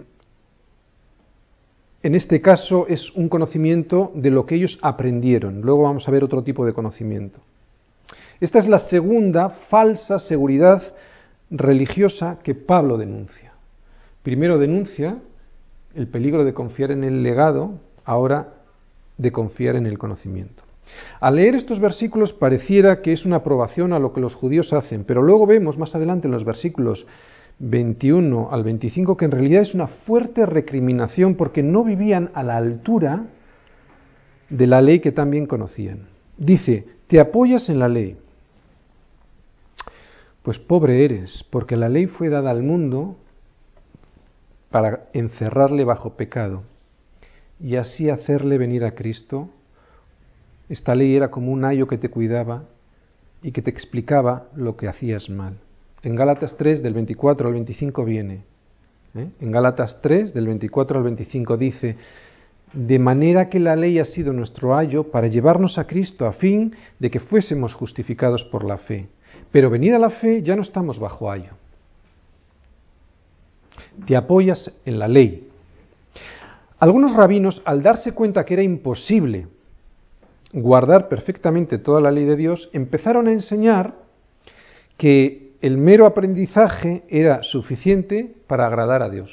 en 2.02 2.16
este 2.16 2.42
caso 2.42 2.88
es 2.88 3.12
un 3.12 3.30
conocimiento 3.30 4.12
de 4.16 4.32
lo 4.32 4.48
que 4.48 4.56
ellos 4.56 4.80
aprendieron. 4.82 5.62
Luego 5.62 5.84
vamos 5.84 6.08
a 6.08 6.12
ver 6.12 6.24
otro 6.24 6.42
tipo 6.42 6.66
de 6.66 6.74
conocimiento. 6.74 7.40
Esta 8.42 8.58
es 8.58 8.68
la 8.68 8.80
segunda 8.80 9.50
falsa 9.50 10.18
seguridad 10.18 10.82
religiosa 11.52 12.40
que 12.44 12.56
Pablo 12.56 12.98
denuncia. 12.98 13.54
Primero 14.24 14.58
denuncia 14.58 15.20
el 15.94 16.08
peligro 16.08 16.44
de 16.44 16.56
confiar 16.56 16.90
en 16.90 17.04
el 17.04 17.22
legado, 17.22 17.76
ahora 18.04 18.56
de 19.20 19.32
confiar 19.32 19.76
en 19.76 19.86
el 19.86 20.00
conocimiento. 20.00 20.64
Al 21.20 21.36
leer 21.36 21.54
estos 21.54 21.80
versículos 21.80 22.34
pareciera 22.34 23.04
que 23.04 23.14
es 23.14 23.28
una 23.28 23.38
aprobación 23.38 23.94
a 23.94 24.00
lo 24.00 24.12
que 24.12 24.22
los 24.22 24.34
judíos 24.34 24.74
hacen, 24.74 25.04
pero 25.04 25.22
luego 25.22 25.46
vemos 25.46 25.78
más 25.78 25.94
adelante 25.94 26.28
en 26.28 26.32
los 26.32 26.44
versículos 26.44 27.06
21 27.60 28.50
al 28.52 28.64
25 28.64 29.18
que 29.18 29.26
en 29.26 29.32
realidad 29.32 29.62
es 29.62 29.76
una 29.76 29.86
fuerte 29.86 30.48
recriminación 30.48 31.36
porque 31.36 31.62
no 31.62 31.84
vivían 31.84 32.32
a 32.34 32.42
la 32.42 32.58
altura 32.58 33.26
de 34.50 34.66
la 34.66 34.82
ley 34.82 35.00
que 35.00 35.12
también 35.12 35.46
conocían. 35.46 36.08
Dice, 36.38 36.88
te 37.06 37.20
apoyas 37.20 37.70
en 37.70 37.78
la 37.78 37.88
ley. 37.88 38.18
Pues 40.44 40.58
pobre 40.58 41.06
eres, 41.06 41.46
porque 41.50 41.78
la 41.78 41.90
ley 41.90 42.08
fue 42.08 42.30
dada 42.30 42.50
al 42.50 42.64
mundo 42.64 43.16
para 44.72 45.06
encerrarle 45.14 45.84
bajo 45.84 46.16
pecado 46.16 46.64
y 47.60 47.76
así 47.76 48.10
hacerle 48.10 48.58
venir 48.58 48.84
a 48.84 48.96
Cristo. 48.96 49.50
Esta 50.68 50.96
ley 50.96 51.16
era 51.16 51.30
como 51.30 51.52
un 51.52 51.64
ayo 51.66 51.88
que 51.88 51.98
te 51.98 52.10
cuidaba 52.10 52.64
y 53.44 53.52
que 53.52 53.62
te 53.62 53.70
explicaba 53.70 54.48
lo 54.56 54.78
que 54.78 54.88
hacías 54.88 55.30
mal. 55.30 55.58
En 56.04 56.16
Gálatas 56.16 56.56
3 56.58 56.82
del 56.82 56.94
24 56.94 57.48
al 57.48 57.54
25 57.54 58.06
viene. 58.06 58.42
¿eh? 59.14 59.28
En 59.40 59.52
Gálatas 59.52 60.00
3 60.02 60.34
del 60.34 60.48
24 60.48 60.98
al 60.98 61.04
25 61.04 61.58
dice, 61.58 61.98
de 62.74 63.00
manera 63.00 63.50
que 63.50 63.60
la 63.60 63.76
ley 63.76 64.00
ha 64.00 64.06
sido 64.06 64.34
nuestro 64.34 64.76
ayo 64.76 65.12
para 65.12 65.28
llevarnos 65.28 65.78
a 65.78 65.86
Cristo 65.86 66.26
a 66.26 66.34
fin 66.34 66.74
de 67.00 67.12
que 67.12 67.20
fuésemos 67.20 67.74
justificados 67.74 68.44
por 68.46 68.64
la 68.64 68.78
fe. 68.78 69.08
Pero 69.52 69.70
venida 69.70 70.00
la 70.00 70.10
fe 70.10 70.42
ya 70.42 70.56
no 70.56 70.62
estamos 70.62 71.00
bajo 71.00 71.30
ayo. 71.32 71.52
Te 74.06 74.16
apoyas 74.16 74.72
en 74.86 75.00
la 75.00 75.08
ley. 75.08 75.50
Algunos 76.80 77.16
rabinos, 77.16 77.62
al 77.66 77.84
darse 77.84 78.14
cuenta 78.14 78.46
que 78.46 78.56
era 78.56 78.64
imposible 78.64 79.48
guardar 80.54 81.08
perfectamente 81.08 81.78
toda 81.78 82.02
la 82.02 82.12
ley 82.12 82.26
de 82.26 82.36
Dios, 82.36 82.70
empezaron 82.74 83.28
a 83.28 83.32
enseñar 83.32 83.94
que 84.98 85.52
el 85.62 85.78
mero 85.78 86.06
aprendizaje 86.06 87.04
era 87.10 87.44
suficiente 87.44 88.36
para 88.48 88.66
agradar 88.66 89.04
a 89.04 89.10
Dios. 89.10 89.32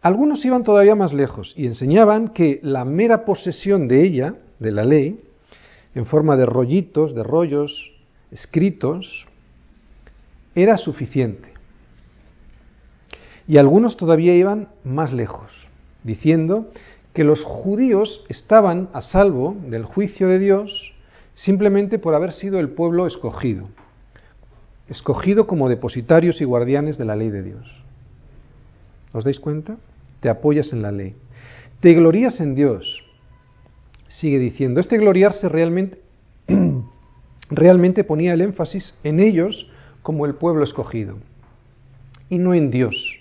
Algunos 0.00 0.44
iban 0.44 0.62
todavía 0.62 0.94
más 0.94 1.12
lejos 1.12 1.52
y 1.56 1.66
enseñaban 1.66 2.28
que 2.28 2.60
la 2.62 2.84
mera 2.84 3.24
posesión 3.24 3.88
de 3.88 4.04
ella, 4.04 4.34
de 4.60 4.70
la 4.70 4.84
ley, 4.84 5.20
en 5.96 6.04
forma 6.04 6.36
de 6.36 6.44
rollitos, 6.44 7.14
de 7.14 7.22
rollos 7.22 7.90
escritos, 8.30 9.26
era 10.54 10.76
suficiente. 10.76 11.54
Y 13.48 13.56
algunos 13.56 13.96
todavía 13.96 14.34
iban 14.34 14.68
más 14.84 15.14
lejos, 15.14 15.50
diciendo 16.04 16.70
que 17.14 17.24
los 17.24 17.42
judíos 17.42 18.22
estaban 18.28 18.90
a 18.92 19.00
salvo 19.00 19.56
del 19.68 19.86
juicio 19.86 20.28
de 20.28 20.38
Dios 20.38 20.92
simplemente 21.34 21.98
por 21.98 22.14
haber 22.14 22.34
sido 22.34 22.60
el 22.60 22.68
pueblo 22.68 23.06
escogido, 23.06 23.68
escogido 24.90 25.46
como 25.46 25.70
depositarios 25.70 26.42
y 26.42 26.44
guardianes 26.44 26.98
de 26.98 27.06
la 27.06 27.16
ley 27.16 27.30
de 27.30 27.42
Dios. 27.42 27.66
¿Os 29.14 29.24
dais 29.24 29.40
cuenta? 29.40 29.78
Te 30.20 30.28
apoyas 30.28 30.74
en 30.74 30.82
la 30.82 30.92
ley. 30.92 31.14
Te 31.80 31.94
glorías 31.94 32.38
en 32.40 32.54
Dios. 32.54 33.02
Sigue 34.08 34.38
diciendo, 34.38 34.80
este 34.80 34.98
gloriarse 34.98 35.48
realmente, 35.48 35.98
realmente 37.50 38.04
ponía 38.04 38.34
el 38.34 38.40
énfasis 38.40 38.94
en 39.04 39.20
ellos 39.20 39.70
como 40.02 40.26
el 40.26 40.34
pueblo 40.34 40.64
escogido 40.64 41.16
y 42.28 42.38
no 42.38 42.54
en 42.54 42.70
Dios, 42.70 43.18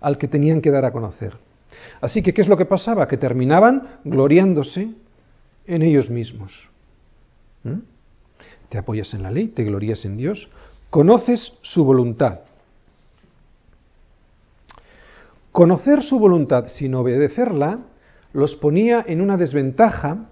al 0.00 0.18
que 0.18 0.28
tenían 0.28 0.60
que 0.60 0.70
dar 0.70 0.84
a 0.84 0.92
conocer. 0.92 1.36
Así 2.00 2.22
que, 2.22 2.32
¿qué 2.32 2.42
es 2.42 2.48
lo 2.48 2.56
que 2.56 2.64
pasaba? 2.64 3.08
Que 3.08 3.16
terminaban 3.16 3.98
gloriándose 4.04 4.90
en 5.66 5.82
ellos 5.82 6.10
mismos. 6.10 6.68
¿Mm? 7.62 7.78
Te 8.68 8.78
apoyas 8.78 9.12
en 9.14 9.22
la 9.22 9.30
ley, 9.30 9.48
te 9.48 9.64
glorías 9.64 10.04
en 10.04 10.16
Dios, 10.16 10.48
conoces 10.90 11.52
su 11.62 11.84
voluntad. 11.84 12.40
Conocer 15.52 16.02
su 16.02 16.18
voluntad 16.18 16.66
sin 16.68 16.94
obedecerla 16.94 17.78
los 18.34 18.54
ponía 18.56 19.02
en 19.06 19.22
una 19.22 19.38
desventaja 19.38 20.28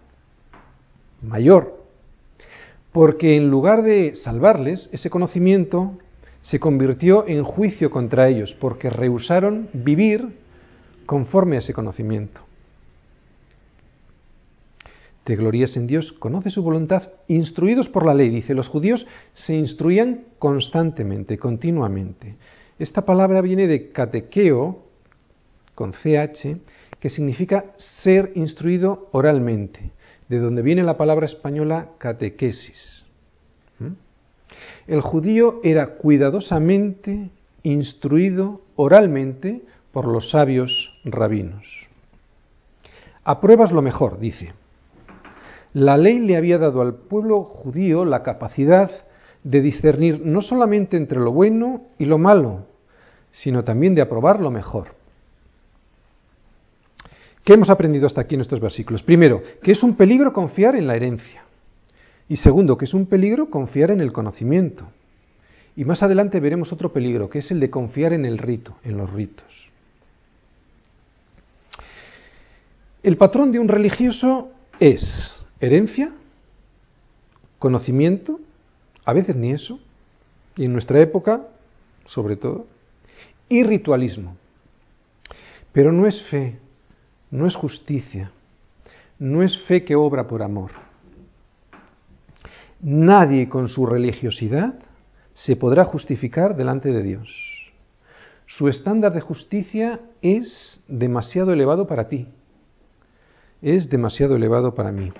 mayor, 1.22 1.82
porque 2.92 3.36
en 3.36 3.48
lugar 3.48 3.82
de 3.82 4.14
salvarles, 4.16 4.90
ese 4.92 5.08
conocimiento 5.08 5.96
se 6.42 6.60
convirtió 6.60 7.26
en 7.26 7.42
juicio 7.42 7.90
contra 7.90 8.28
ellos, 8.28 8.54
porque 8.60 8.90
rehusaron 8.90 9.70
vivir 9.72 10.36
conforme 11.06 11.56
a 11.56 11.60
ese 11.60 11.72
conocimiento 11.72 12.42
te 15.24 15.36
glorías 15.36 15.76
en 15.76 15.86
Dios, 15.86 16.12
conoce 16.12 16.50
su 16.50 16.62
voluntad, 16.62 17.10
instruidos 17.28 17.88
por 17.88 18.04
la 18.04 18.14
ley. 18.14 18.30
Dice, 18.30 18.54
los 18.54 18.68
judíos 18.68 19.06
se 19.34 19.54
instruían 19.54 20.24
constantemente, 20.38 21.38
continuamente. 21.38 22.34
Esta 22.78 23.04
palabra 23.04 23.40
viene 23.40 23.68
de 23.68 23.90
catequeo, 23.90 24.82
con 25.74 25.92
CH, 25.92 26.56
que 27.02 27.10
significa 27.10 27.64
ser 27.78 28.30
instruido 28.36 29.08
oralmente, 29.10 29.90
de 30.28 30.38
donde 30.38 30.62
viene 30.62 30.84
la 30.84 30.96
palabra 30.96 31.26
española 31.26 31.88
catequesis. 31.98 33.04
¿Mm? 33.80 33.94
El 34.86 35.00
judío 35.00 35.58
era 35.64 35.96
cuidadosamente 35.96 37.30
instruido 37.64 38.60
oralmente 38.76 39.62
por 39.90 40.06
los 40.06 40.30
sabios 40.30 40.92
rabinos. 41.04 41.64
Apruebas 43.24 43.72
lo 43.72 43.82
mejor, 43.82 44.20
dice. 44.20 44.52
La 45.74 45.96
ley 45.96 46.20
le 46.20 46.36
había 46.36 46.58
dado 46.58 46.82
al 46.82 46.94
pueblo 46.94 47.42
judío 47.42 48.04
la 48.04 48.22
capacidad 48.22 48.92
de 49.42 49.60
discernir 49.60 50.24
no 50.24 50.40
solamente 50.40 50.96
entre 50.96 51.18
lo 51.18 51.32
bueno 51.32 51.82
y 51.98 52.04
lo 52.04 52.18
malo, 52.18 52.66
sino 53.32 53.64
también 53.64 53.96
de 53.96 54.02
aprobar 54.02 54.38
lo 54.38 54.52
mejor. 54.52 55.01
¿Qué 57.44 57.54
hemos 57.54 57.70
aprendido 57.70 58.06
hasta 58.06 58.20
aquí 58.20 58.36
en 58.36 58.40
estos 58.40 58.60
versículos? 58.60 59.02
Primero, 59.02 59.42
que 59.62 59.72
es 59.72 59.82
un 59.82 59.96
peligro 59.96 60.32
confiar 60.32 60.76
en 60.76 60.86
la 60.86 60.94
herencia. 60.94 61.42
Y 62.28 62.36
segundo, 62.36 62.78
que 62.78 62.84
es 62.84 62.94
un 62.94 63.06
peligro 63.06 63.50
confiar 63.50 63.90
en 63.90 64.00
el 64.00 64.12
conocimiento. 64.12 64.86
Y 65.74 65.84
más 65.84 66.02
adelante 66.02 66.38
veremos 66.38 66.72
otro 66.72 66.92
peligro, 66.92 67.28
que 67.28 67.40
es 67.40 67.50
el 67.50 67.58
de 67.58 67.70
confiar 67.70 68.12
en 68.12 68.24
el 68.24 68.38
rito, 68.38 68.76
en 68.84 68.96
los 68.96 69.12
ritos. 69.12 69.70
El 73.02 73.16
patrón 73.16 73.50
de 73.50 73.58
un 73.58 73.68
religioso 73.68 74.52
es 74.78 75.34
herencia, 75.60 76.12
conocimiento, 77.58 78.38
a 79.04 79.12
veces 79.12 79.34
ni 79.34 79.50
eso, 79.50 79.80
y 80.56 80.66
en 80.66 80.72
nuestra 80.72 81.00
época, 81.00 81.42
sobre 82.06 82.36
todo, 82.36 82.66
y 83.48 83.64
ritualismo. 83.64 84.36
Pero 85.72 85.90
no 85.90 86.06
es 86.06 86.22
fe, 86.24 86.58
no 87.32 87.46
es 87.46 87.56
justicia, 87.56 88.30
no 89.18 89.42
es 89.42 89.58
fe 89.62 89.84
que 89.84 89.96
obra 89.96 90.28
por 90.28 90.42
amor. 90.42 90.70
Nadie 92.80 93.48
con 93.48 93.68
su 93.68 93.86
religiosidad 93.86 94.74
se 95.32 95.56
podrá 95.56 95.84
justificar 95.84 96.54
delante 96.54 96.92
de 96.92 97.02
Dios. 97.02 97.72
Su 98.46 98.68
estándar 98.68 99.14
de 99.14 99.22
justicia 99.22 100.00
es 100.20 100.84
demasiado 100.86 101.54
elevado 101.54 101.86
para 101.86 102.06
ti, 102.06 102.28
es 103.62 103.88
demasiado 103.88 104.36
elevado 104.36 104.74
para 104.74 104.92
mí. 104.92 105.10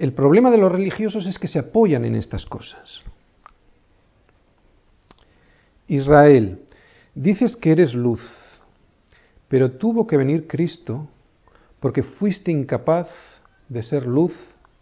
El 0.00 0.14
problema 0.14 0.50
de 0.50 0.58
los 0.58 0.72
religiosos 0.72 1.26
es 1.26 1.38
que 1.38 1.46
se 1.46 1.60
apoyan 1.60 2.04
en 2.04 2.16
estas 2.16 2.44
cosas. 2.44 3.02
Israel, 5.86 6.62
dices 7.14 7.54
que 7.54 7.72
eres 7.72 7.94
luz, 7.94 8.20
pero 9.50 9.72
tuvo 9.72 10.06
que 10.06 10.16
venir 10.16 10.46
Cristo 10.46 11.08
porque 11.80 12.04
fuiste 12.04 12.52
incapaz 12.52 13.08
de 13.68 13.82
ser 13.82 14.06
luz 14.06 14.32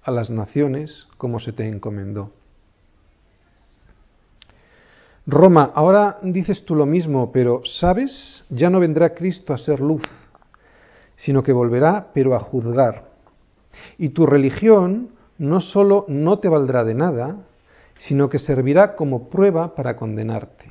a 0.02 0.10
las 0.10 0.28
naciones 0.28 1.08
como 1.16 1.40
se 1.40 1.52
te 1.52 1.66
encomendó. 1.66 2.32
Roma, 5.26 5.72
ahora 5.74 6.18
dices 6.22 6.66
tú 6.66 6.74
lo 6.74 6.84
mismo, 6.84 7.32
pero 7.32 7.62
¿sabes? 7.64 8.44
Ya 8.50 8.68
no 8.68 8.78
vendrá 8.78 9.14
Cristo 9.14 9.54
a 9.54 9.58
ser 9.58 9.80
luz, 9.80 10.02
sino 11.16 11.42
que 11.42 11.52
volverá, 11.52 12.08
pero 12.12 12.34
a 12.34 12.40
juzgar. 12.40 13.08
Y 13.96 14.10
tu 14.10 14.26
religión 14.26 15.10
no 15.38 15.60
solo 15.60 16.04
no 16.08 16.40
te 16.40 16.48
valdrá 16.48 16.84
de 16.84 16.94
nada, 16.94 17.36
sino 18.00 18.28
que 18.28 18.38
servirá 18.38 18.96
como 18.96 19.30
prueba 19.30 19.74
para 19.74 19.96
condenarte. 19.96 20.68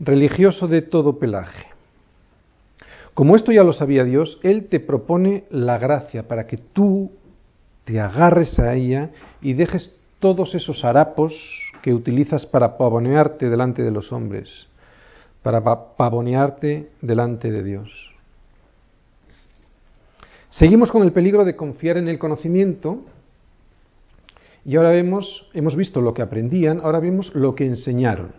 Religioso 0.00 0.68
de 0.68 0.82
todo 0.82 1.18
pelaje. 1.18 1.66
Como 3.14 3.34
esto 3.34 3.50
ya 3.50 3.64
lo 3.64 3.72
sabía 3.72 4.04
Dios, 4.04 4.38
Él 4.44 4.68
te 4.68 4.78
propone 4.78 5.44
la 5.50 5.76
gracia 5.78 6.28
para 6.28 6.46
que 6.46 6.56
tú 6.56 7.10
te 7.84 7.98
agarres 8.00 8.58
a 8.60 8.74
ella 8.74 9.10
y 9.42 9.54
dejes 9.54 9.92
todos 10.20 10.54
esos 10.54 10.84
harapos 10.84 11.34
que 11.82 11.94
utilizas 11.94 12.46
para 12.46 12.76
pavonearte 12.76 13.48
delante 13.48 13.82
de 13.82 13.90
los 13.90 14.12
hombres, 14.12 14.68
para 15.42 15.62
pavonearte 15.96 16.90
delante 17.00 17.50
de 17.50 17.64
Dios. 17.64 17.90
Seguimos 20.50 20.90
con 20.92 21.02
el 21.02 21.12
peligro 21.12 21.44
de 21.44 21.56
confiar 21.56 21.96
en 21.96 22.08
el 22.08 22.18
conocimiento 22.18 23.00
y 24.64 24.76
ahora 24.76 24.90
vemos, 24.90 25.48
hemos 25.54 25.76
visto 25.76 26.00
lo 26.00 26.14
que 26.14 26.22
aprendían, 26.22 26.80
ahora 26.82 27.00
vemos 27.00 27.34
lo 27.34 27.54
que 27.54 27.66
enseñaron. 27.66 28.32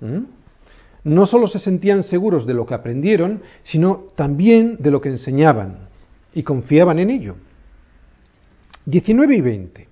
¿Mm? 0.00 0.39
No 1.04 1.26
solo 1.26 1.46
se 1.48 1.58
sentían 1.58 2.02
seguros 2.02 2.46
de 2.46 2.54
lo 2.54 2.66
que 2.66 2.74
aprendieron, 2.74 3.42
sino 3.62 4.04
también 4.16 4.76
de 4.78 4.90
lo 4.90 5.00
que 5.00 5.08
enseñaban 5.08 5.88
y 6.34 6.42
confiaban 6.42 6.98
en 6.98 7.10
ello. 7.10 7.36
19 8.86 9.36
y 9.36 9.40
20. 9.40 9.88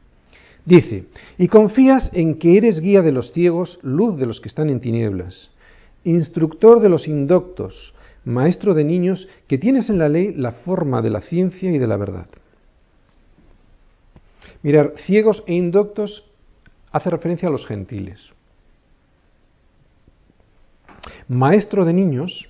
Dice, 0.65 1.07
y 1.39 1.49
confías 1.49 2.11
en 2.13 2.39
que 2.39 2.59
eres 2.59 2.81
guía 2.81 3.01
de 3.01 3.13
los 3.13 3.33
ciegos, 3.33 3.79
luz 3.83 4.19
de 4.19 4.27
los 4.27 4.41
que 4.41 4.49
están 4.49 4.69
en 4.69 4.81
tinieblas, 4.81 5.51
instructor 6.05 6.81
de 6.81 6.91
los 6.91 7.09
indoctos, 7.09 7.95
maestro 8.25 8.75
de 8.75 8.85
niños, 8.85 9.29
que 9.47 9.57
tienes 9.57 9.89
en 9.89 9.99
la 9.99 10.11
ley 10.11 10.35
la 10.35 10.53
forma 10.53 11.01
de 11.01 11.11
la 11.11 11.23
ciencia 11.23 11.71
y 11.71 11.79
de 11.79 11.87
la 11.87 11.97
verdad. 11.97 12.27
Mirar, 14.63 14.95
ciegos 15.07 15.43
e 15.47 15.55
indoctos 15.55 16.25
hace 16.93 17.09
referencia 17.11 17.49
a 17.49 17.53
los 17.53 17.67
gentiles. 17.67 18.33
Maestro 21.29 21.85
de 21.85 21.93
niños 21.93 22.49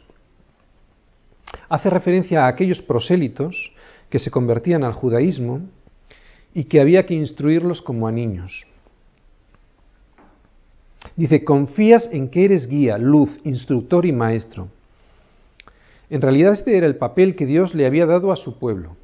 hace 1.68 1.90
referencia 1.90 2.44
a 2.44 2.48
aquellos 2.48 2.82
prosélitos 2.82 3.72
que 4.10 4.18
se 4.18 4.30
convertían 4.30 4.84
al 4.84 4.92
judaísmo 4.92 5.62
y 6.54 6.64
que 6.64 6.80
había 6.80 7.06
que 7.06 7.14
instruirlos 7.14 7.82
como 7.82 8.08
a 8.08 8.12
niños. 8.12 8.66
Dice, 11.16 11.44
confías 11.44 12.08
en 12.12 12.28
que 12.28 12.44
eres 12.44 12.66
guía, 12.68 12.98
luz, 12.98 13.30
instructor 13.44 14.06
y 14.06 14.12
maestro. 14.12 14.68
En 16.10 16.22
realidad 16.22 16.54
este 16.54 16.76
era 16.76 16.86
el 16.86 16.96
papel 16.96 17.36
que 17.36 17.46
Dios 17.46 17.74
le 17.74 17.86
había 17.86 18.06
dado 18.06 18.32
a 18.32 18.36
su 18.36 18.58
pueblo. 18.58 18.96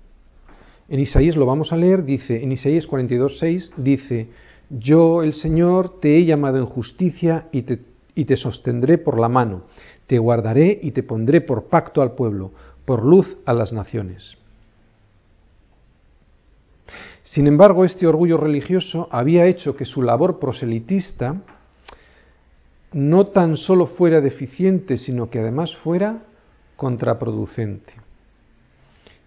En 0.88 1.00
Isaías 1.00 1.36
lo 1.36 1.46
vamos 1.46 1.72
a 1.72 1.76
leer, 1.76 2.04
dice, 2.04 2.42
en 2.42 2.52
Isaías 2.52 2.88
42.6 2.88 3.72
dice, 3.76 4.28
yo 4.70 5.22
el 5.22 5.34
Señor 5.34 6.00
te 6.00 6.16
he 6.16 6.24
llamado 6.24 6.58
en 6.58 6.66
justicia 6.66 7.48
y 7.52 7.62
te, 7.62 7.78
y 8.14 8.24
te 8.24 8.36
sostendré 8.36 8.98
por 8.98 9.18
la 9.18 9.28
mano, 9.28 9.64
te 10.06 10.18
guardaré 10.18 10.78
y 10.82 10.92
te 10.92 11.02
pondré 11.02 11.40
por 11.40 11.64
pacto 11.64 12.02
al 12.02 12.12
pueblo, 12.12 12.52
por 12.84 13.04
luz 13.04 13.36
a 13.44 13.52
las 13.52 13.72
naciones. 13.72 14.36
Sin 17.22 17.46
embargo, 17.46 17.84
este 17.84 18.06
orgullo 18.06 18.36
religioso 18.36 19.08
había 19.10 19.46
hecho 19.46 19.74
que 19.74 19.86
su 19.86 20.02
labor 20.02 20.38
proselitista 20.38 21.36
no 22.92 23.26
tan 23.28 23.56
solo 23.56 23.86
fuera 23.86 24.20
deficiente, 24.20 24.96
sino 24.96 25.30
que 25.30 25.40
además 25.40 25.74
fuera 25.76 26.22
contraproducente. 26.76 27.92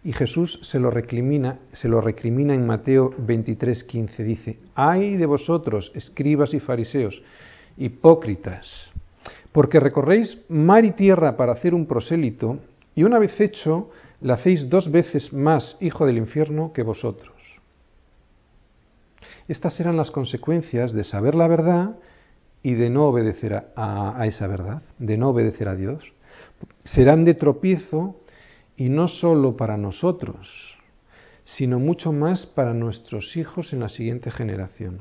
Y 0.03 0.13
Jesús 0.13 0.59
se 0.63 0.79
lo 0.79 0.89
recrimina, 0.89 1.59
se 1.73 1.89
lo 1.89 1.99
recrimina 1.99 2.53
en 2.53 2.65
Mateo 2.65 3.11
23:15. 3.17 4.23
Dice: 4.23 4.57
Ay 4.73 5.17
de 5.17 5.25
vosotros, 5.25 5.91
escribas 5.95 6.53
y 6.53 6.61
fariseos, 6.61 7.21
hipócritas, 7.77 8.91
porque 9.51 9.79
recorréis 9.79 10.39
mar 10.49 10.85
y 10.85 10.91
tierra 10.91 11.37
para 11.37 11.53
hacer 11.53 11.73
un 11.73 11.85
prosélito, 11.85 12.59
y 12.95 13.03
una 13.03 13.19
vez 13.19 13.39
hecho, 13.39 13.89
le 14.21 14.33
hacéis 14.33 14.69
dos 14.69 14.91
veces 14.91 15.31
más 15.31 15.77
hijo 15.79 16.05
del 16.05 16.17
infierno 16.17 16.73
que 16.73 16.83
vosotros. 16.83 17.33
Estas 19.47 19.75
serán 19.75 19.95
las 19.95 20.11
consecuencias 20.11 20.91
de 20.91 21.03
saber 21.03 21.35
la 21.35 21.47
verdad 21.47 21.95
y 22.63 22.73
de 22.73 22.89
no 22.89 23.07
obedecer 23.07 23.71
a, 23.75 24.25
esa 24.25 24.47
verdad, 24.47 24.81
de 24.99 25.17
no 25.17 25.29
obedecer 25.29 25.69
a 25.69 25.75
Dios. 25.75 26.03
Serán 26.83 27.23
de 27.23 27.33
tropiezo 27.33 28.19
y 28.75 28.89
no 28.89 29.07
solo 29.07 29.55
para 29.55 29.77
nosotros, 29.77 30.77
sino 31.45 31.79
mucho 31.79 32.11
más 32.11 32.45
para 32.45 32.73
nuestros 32.73 33.37
hijos 33.37 33.71
en 33.71 33.79
la 33.79 33.89
siguiente 33.89 34.31
generación. 34.31 34.99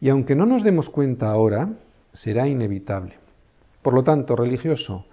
Y 0.00 0.08
aunque 0.08 0.34
no 0.34 0.46
nos 0.46 0.64
demos 0.64 0.88
cuenta 0.88 1.30
ahora, 1.30 1.68
será 2.12 2.48
inevitable. 2.48 3.14
Por 3.82 3.94
lo 3.94 4.02
tanto, 4.02 4.34
religioso, 4.34 5.04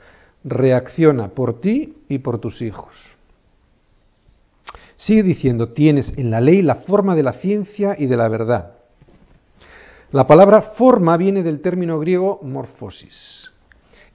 reacciona 0.44 1.30
por 1.30 1.60
ti 1.60 1.98
y 2.08 2.20
por 2.20 2.40
tus 2.40 2.62
hijos. 2.62 2.94
Sigue 4.96 5.24
diciendo, 5.24 5.70
tienes 5.70 6.18
en 6.18 6.32
la 6.32 6.42
ley 6.42 6.62
la 6.62 6.76
forma 6.76 7.16
de 7.16 7.24
la 7.24 7.34
ciencia 7.34 7.96
y 7.98 8.08
de 8.08 8.18
la 8.18 8.28
verdad. 8.28 8.74
La 10.12 10.26
palabra 10.26 10.62
forma 10.62 11.18
viene 11.18 11.44
del 11.44 11.62
término 11.62 12.00
griego 12.00 12.40
morfosis, 12.42 13.52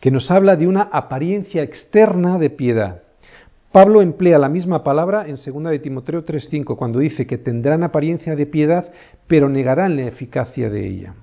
que 0.00 0.10
nos 0.10 0.30
habla 0.30 0.56
de 0.56 0.66
una 0.66 0.82
apariencia 0.82 1.62
externa 1.62 2.38
de 2.38 2.50
piedad. 2.50 3.02
Pablo 3.72 4.02
emplea 4.02 4.38
la 4.38 4.50
misma 4.50 4.84
palabra 4.84 5.26
en 5.26 5.36
2 5.36 5.70
de 5.70 5.78
Timoteo 5.78 6.26
3:5 6.26 6.76
cuando 6.76 6.98
dice 6.98 7.26
que 7.26 7.38
tendrán 7.38 7.82
apariencia 7.82 8.36
de 8.36 8.44
piedad, 8.44 8.92
pero 9.26 9.48
negarán 9.48 9.96
la 9.96 10.02
eficacia 10.02 10.68
de 10.68 10.86
ella. 10.86 11.14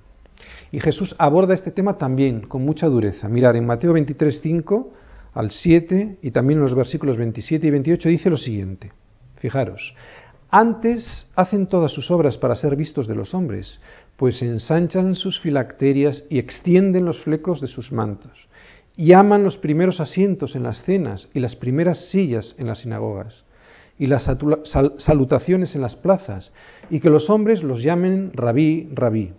Y 0.72 0.80
Jesús 0.80 1.16
aborda 1.20 1.54
este 1.54 1.70
tema 1.70 2.00
también 2.00 2.42
con 2.42 2.66
mucha 2.66 2.88
dureza. 2.88 3.30
Mirar, 3.30 3.56
en 3.56 3.68
Mateo 3.68 3.94
23:5 3.94 4.88
al 5.36 5.52
7 5.52 6.18
y 6.24 6.32
también 6.32 6.58
en 6.58 6.64
los 6.64 6.74
versículos 6.74 7.18
27 7.18 7.68
y 7.68 7.70
28 7.70 8.10
dice 8.10 8.32
lo 8.32 8.38
siguiente: 8.38 8.92
Fijaros, 9.38 9.94
antes 10.50 11.30
hacen 11.36 11.68
todas 11.68 11.92
sus 11.92 12.10
obras 12.10 12.40
para 12.40 12.56
ser 12.56 12.76
vistos 12.76 13.06
de 13.08 13.14
los 13.14 13.36
hombres, 13.36 13.80
pues 14.18 14.42
ensanchan 14.42 15.14
sus 15.14 15.40
filacterias 15.40 16.24
y 16.32 16.40
extienden 16.40 17.06
los 17.06 17.22
flecos 17.22 17.62
de 17.62 17.68
sus 17.68 17.92
mantos, 17.92 18.49
y 19.00 19.14
aman 19.14 19.46
los 19.46 19.56
primeros 19.56 20.02
asientos 20.02 20.58
en 20.58 20.64
las 20.64 20.84
cenas 20.84 21.30
y 21.34 21.40
las 21.40 21.56
primeras 21.56 22.10
sillas 22.10 22.54
en 22.58 22.68
las 22.68 22.80
sinagogas, 22.80 23.46
y 23.98 24.08
las 24.08 24.30
salutaciones 24.98 25.74
en 25.74 25.80
las 25.80 25.96
plazas, 25.96 26.52
y 26.90 27.00
que 27.00 27.10
los 27.10 27.30
hombres 27.30 27.64
los 27.64 27.82
llamen 27.82 28.32
rabí, 28.34 28.90
rabí. 28.94 29.32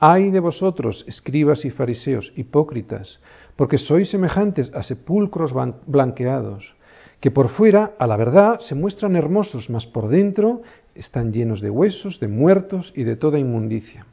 Ay 0.00 0.32
de 0.32 0.40
vosotros, 0.40 1.04
escribas 1.06 1.64
y 1.64 1.70
fariseos, 1.70 2.32
hipócritas, 2.34 3.20
porque 3.54 3.78
sois 3.78 4.10
semejantes 4.10 4.68
a 4.74 4.82
sepulcros 4.82 5.54
blanqueados 5.86 6.74
que 7.20 7.30
por 7.30 7.50
fuera, 7.50 7.92
a 8.00 8.08
la 8.08 8.16
verdad, 8.16 8.58
se 8.58 8.74
muestran 8.74 9.14
hermosos, 9.14 9.70
mas 9.70 9.86
por 9.86 10.08
dentro 10.08 10.62
están 10.96 11.32
llenos 11.32 11.60
de 11.60 11.70
huesos, 11.70 12.18
de 12.18 12.26
muertos 12.26 12.92
y 12.96 13.04
de 13.04 13.14
toda 13.14 13.38
inmundicia. 13.38 14.06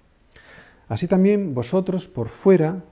Así 0.89 1.07
también 1.07 1.55
vosotros 1.55 2.07
por 2.07 2.29
fuera, 2.29 2.83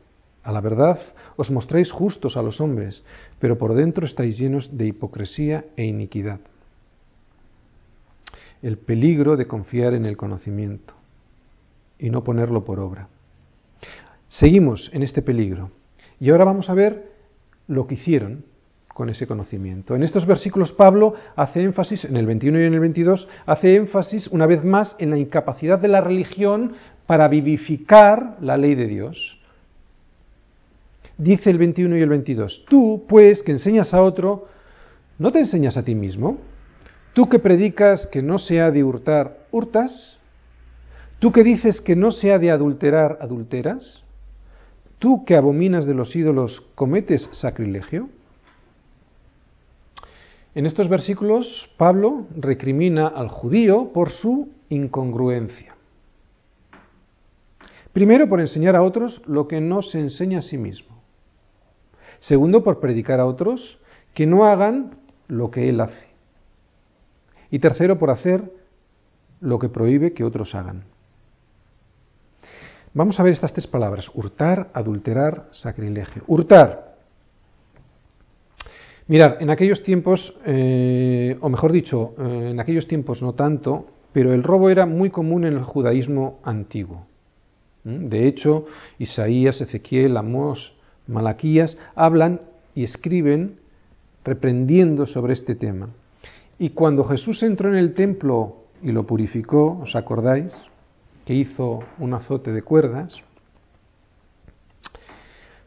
a 0.44 0.52
la 0.52 0.62
verdad, 0.62 1.00
os 1.38 1.50
mostráis 1.50 1.92
justos 1.92 2.36
a 2.36 2.42
los 2.42 2.60
hombres, 2.60 3.02
pero 3.40 3.58
por 3.58 3.74
dentro 3.74 4.06
estáis 4.06 4.38
llenos 4.38 4.78
de 4.78 4.88
hipocresía 4.88 5.66
e 5.78 5.86
iniquidad. 5.86 6.40
El 8.62 8.78
peligro 8.78 9.38
de 9.38 9.48
confiar 9.48 9.94
en 9.94 10.06
el 10.06 10.18
conocimiento 10.18 10.94
y 11.98 12.10
no 12.10 12.24
ponerlo 12.24 12.66
por 12.66 12.80
obra. 12.80 13.08
Seguimos 14.28 14.90
en 14.94 15.04
este 15.04 15.22
peligro 15.22 15.72
y 16.20 16.30
ahora 16.30 16.46
vamos 16.46 16.70
a 16.70 16.74
ver 16.74 17.12
lo 17.68 17.88
que 17.88 17.96
hicieron 17.96 18.46
con 18.94 19.10
ese 19.10 19.28
conocimiento. 19.28 19.96
En 19.96 20.04
estos 20.04 20.26
versículos 20.26 20.72
Pablo 20.72 21.16
hace 21.36 21.64
énfasis, 21.64 22.06
en 22.06 22.18
el 22.18 22.26
21 22.26 22.62
y 22.62 22.64
en 22.66 22.74
el 22.74 22.80
22, 22.80 23.28
hace 23.46 23.76
énfasis 23.76 24.28
una 24.28 24.46
vez 24.46 24.64
más 24.64 24.96
en 25.00 25.10
la 25.10 25.18
incapacidad 25.18 25.80
de 25.80 25.88
la 25.88 26.02
religión 26.02 26.74
para 27.08 27.28
vivificar 27.28 28.38
la 28.40 28.58
ley 28.58 28.76
de 28.76 28.88
Dios. 28.88 29.40
Dice 31.18 31.50
el 31.50 31.58
21 31.58 31.98
y 31.98 32.02
el 32.02 32.10
22, 32.10 32.66
tú 32.68 33.06
pues 33.08 33.44
que 33.44 33.52
enseñas 33.52 33.94
a 33.94 34.02
otro, 34.02 34.48
¿no 35.20 35.32
te 35.32 35.40
enseñas 35.40 35.78
a 35.78 35.84
ti 35.84 35.94
mismo? 35.94 36.38
Tú 37.14 37.30
que 37.30 37.38
predicas 37.38 38.08
que 38.08 38.24
no 38.24 38.40
se 38.40 38.60
ha 38.60 38.72
de 38.72 38.84
hurtar, 38.84 39.46
¿hurtas? 39.52 40.18
¿Tú 41.20 41.32
que 41.32 41.44
dices 41.44 41.80
que 41.80 41.96
no 41.96 42.12
se 42.12 42.34
ha 42.34 42.40
de 42.40 42.50
adulterar, 42.50 43.20
adulteras? 43.22 44.04
¿Tú 44.98 45.24
que 45.24 45.36
abominas 45.36 45.86
de 45.86 45.94
los 45.94 46.16
ídolos, 46.16 46.62
cometes 46.76 47.30
sacrilegio? 47.32 48.10
En 50.56 50.66
estos 50.66 50.90
versículos, 50.90 51.70
Pablo 51.78 52.28
recrimina 52.36 53.08
al 53.08 53.28
judío 53.28 53.92
por 53.94 54.10
su 54.10 54.50
incongruencia. 54.70 55.76
Primero, 57.92 58.28
por 58.28 58.40
enseñar 58.40 58.76
a 58.76 58.82
otros 58.82 59.22
lo 59.28 59.48
que 59.48 59.62
no 59.62 59.84
se 59.84 60.00
enseña 60.00 60.40
a 60.40 60.42
sí 60.42 60.58
mismo. 60.58 60.93
Segundo, 62.24 62.64
por 62.64 62.80
predicar 62.80 63.20
a 63.20 63.26
otros 63.26 63.80
que 64.14 64.26
no 64.26 64.46
hagan 64.46 64.96
lo 65.28 65.52
que 65.52 65.68
él 65.68 65.82
hace. 65.82 66.08
Y 67.52 67.60
tercero, 67.60 68.00
por 68.00 68.12
hacer 68.12 68.50
lo 69.42 69.60
que 69.60 69.68
prohíbe 69.68 70.14
que 70.14 70.24
otros 70.24 70.56
hagan. 70.56 70.86
Vamos 72.94 73.20
a 73.20 73.24
ver 73.24 73.34
estas 73.34 73.52
tres 73.52 73.68
palabras, 73.68 74.10
hurtar, 74.14 74.70
adulterar, 74.74 75.50
sacrilegio. 75.52 76.24
Hurtar. 76.28 76.96
Mirad, 79.08 79.42
en 79.42 79.50
aquellos 79.50 79.84
tiempos, 79.84 80.34
eh, 80.46 81.38
o 81.42 81.50
mejor 81.50 81.74
dicho, 81.74 82.14
eh, 82.20 82.52
en 82.52 82.60
aquellos 82.62 82.88
tiempos 82.88 83.22
no 83.22 83.34
tanto, 83.34 83.88
pero 84.14 84.34
el 84.34 84.44
robo 84.44 84.70
era 84.70 84.86
muy 84.86 85.10
común 85.10 85.44
en 85.44 85.54
el 85.54 85.64
judaísmo 85.64 86.40
antiguo. 86.44 87.06
¿Mm? 87.84 88.08
De 88.08 88.28
hecho, 88.28 88.68
Isaías, 88.98 89.60
Ezequiel, 89.60 90.16
Amós, 90.16 90.74
Malaquías 91.08 91.78
hablan 91.96 92.42
y 92.76 92.84
escriben 92.84 93.58
reprendiendo 94.24 95.06
sobre 95.06 95.34
este 95.34 95.56
tema. 95.56 95.90
Y 96.58 96.70
cuando 96.70 97.04
Jesús 97.04 97.44
entró 97.44 97.70
en 97.70 97.76
el 97.76 97.94
templo 97.94 98.58
y 98.82 98.92
lo 98.92 99.06
purificó, 99.06 99.80
¿os 99.82 99.96
acordáis? 99.96 100.54
Que 101.26 101.34
hizo 101.34 101.80
un 102.00 102.14
azote 102.14 102.52
de 102.52 102.62
cuerdas. 102.62 103.22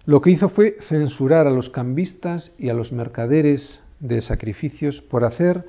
Lo 0.05 0.21
que 0.21 0.31
hizo 0.31 0.49
fue 0.49 0.77
censurar 0.89 1.47
a 1.47 1.51
los 1.51 1.69
cambistas 1.69 2.53
y 2.59 2.69
a 2.69 2.75
los 2.75 2.93
mercaderes 2.93 3.81
de 4.01 4.21
sacrificios 4.21 5.03
por 5.03 5.25
hacer 5.25 5.65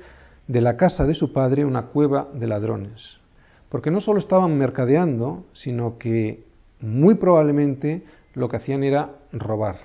de 0.46 0.60
la 0.60 0.76
casa 0.76 1.04
de 1.04 1.14
su 1.14 1.32
padre 1.32 1.64
una 1.64 1.86
cueva 1.86 2.28
de 2.32 2.46
ladrones. 2.46 3.18
Porque 3.68 3.90
no 3.90 4.00
solo 4.00 4.18
estaban 4.18 4.56
mercadeando, 4.56 5.44
sino 5.52 5.98
que 5.98 6.44
muy 6.80 7.16
probablemente 7.16 8.04
lo 8.38 8.48
que 8.48 8.56
hacían 8.56 8.84
era 8.84 9.10
robar. 9.32 9.76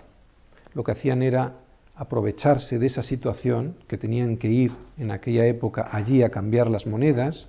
Lo 0.74 0.84
que 0.84 0.92
hacían 0.92 1.24
era 1.24 1.54
aprovecharse 1.96 2.80
de 2.80 2.88
esa 2.88 3.04
situación, 3.04 3.76
que 3.88 3.98
tenían 3.98 4.38
que 4.38 4.48
ir 4.48 4.72
en 4.98 5.12
aquella 5.12 5.46
época 5.46 5.89
allí 5.92 6.24
a 6.24 6.30
cambiar 6.30 6.70
las 6.70 6.86
monedas 6.86 7.48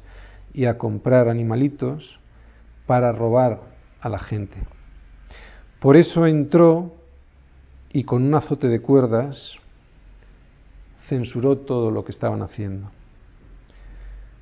y 0.53 0.64
a 0.64 0.79
comprar 0.79 1.29
animalitos 1.29 2.19
para 2.87 3.12
robar 3.12 3.61
a 4.01 4.09
la 4.09 4.19
gente. 4.19 4.57
Por 5.81 5.97
eso 5.97 6.27
entró 6.27 6.95
y 7.93 8.05
con 8.05 8.23
un 8.23 8.35
azote 8.35 8.69
de 8.69 8.81
cuerdas 8.81 9.57
censuró 11.09 11.59
todo 11.59 11.90
lo 11.90 12.05
que 12.05 12.12
estaban 12.12 12.43
haciendo. 12.43 12.90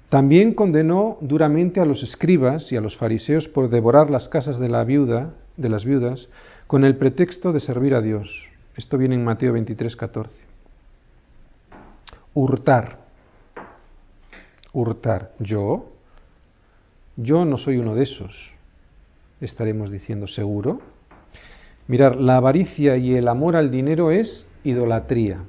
También 0.09 0.55
condenó 0.55 1.18
duramente 1.20 1.81
a 1.81 1.85
los 1.85 2.03
escribas 2.03 2.70
y 2.70 2.77
a 2.77 2.81
los 2.81 2.96
fariseos 2.96 3.48
por 3.48 3.68
devorar 3.70 4.11
las 4.11 4.29
casas 4.29 4.59
de 4.59 4.68
la 4.68 4.85
viuda, 4.85 5.35
de 5.56 5.68
las 5.68 5.84
viudas, 5.84 6.28
con 6.66 6.84
el 6.84 6.96
pretexto 6.96 7.52
de 7.52 7.60
servir 7.60 7.94
a 7.94 8.00
Dios. 8.00 8.48
Esto 8.76 8.96
viene 8.98 9.14
en 9.14 9.24
Mateo 9.24 9.52
23, 9.52 9.96
14. 9.96 10.34
Hurtar. 12.34 12.98
Hurtar. 14.72 15.32
Yo. 15.38 15.90
Yo 17.16 17.44
no 17.44 17.58
soy 17.58 17.76
uno 17.76 17.94
de 17.94 18.04
esos. 18.04 18.52
Estaremos 19.40 19.90
diciendo 19.90 20.26
seguro. 20.26 20.80
Mirar, 21.88 22.16
la 22.16 22.36
avaricia 22.36 22.96
y 22.96 23.14
el 23.14 23.28
amor 23.28 23.56
al 23.56 23.70
dinero 23.70 24.10
es 24.10 24.46
idolatría. 24.64 25.42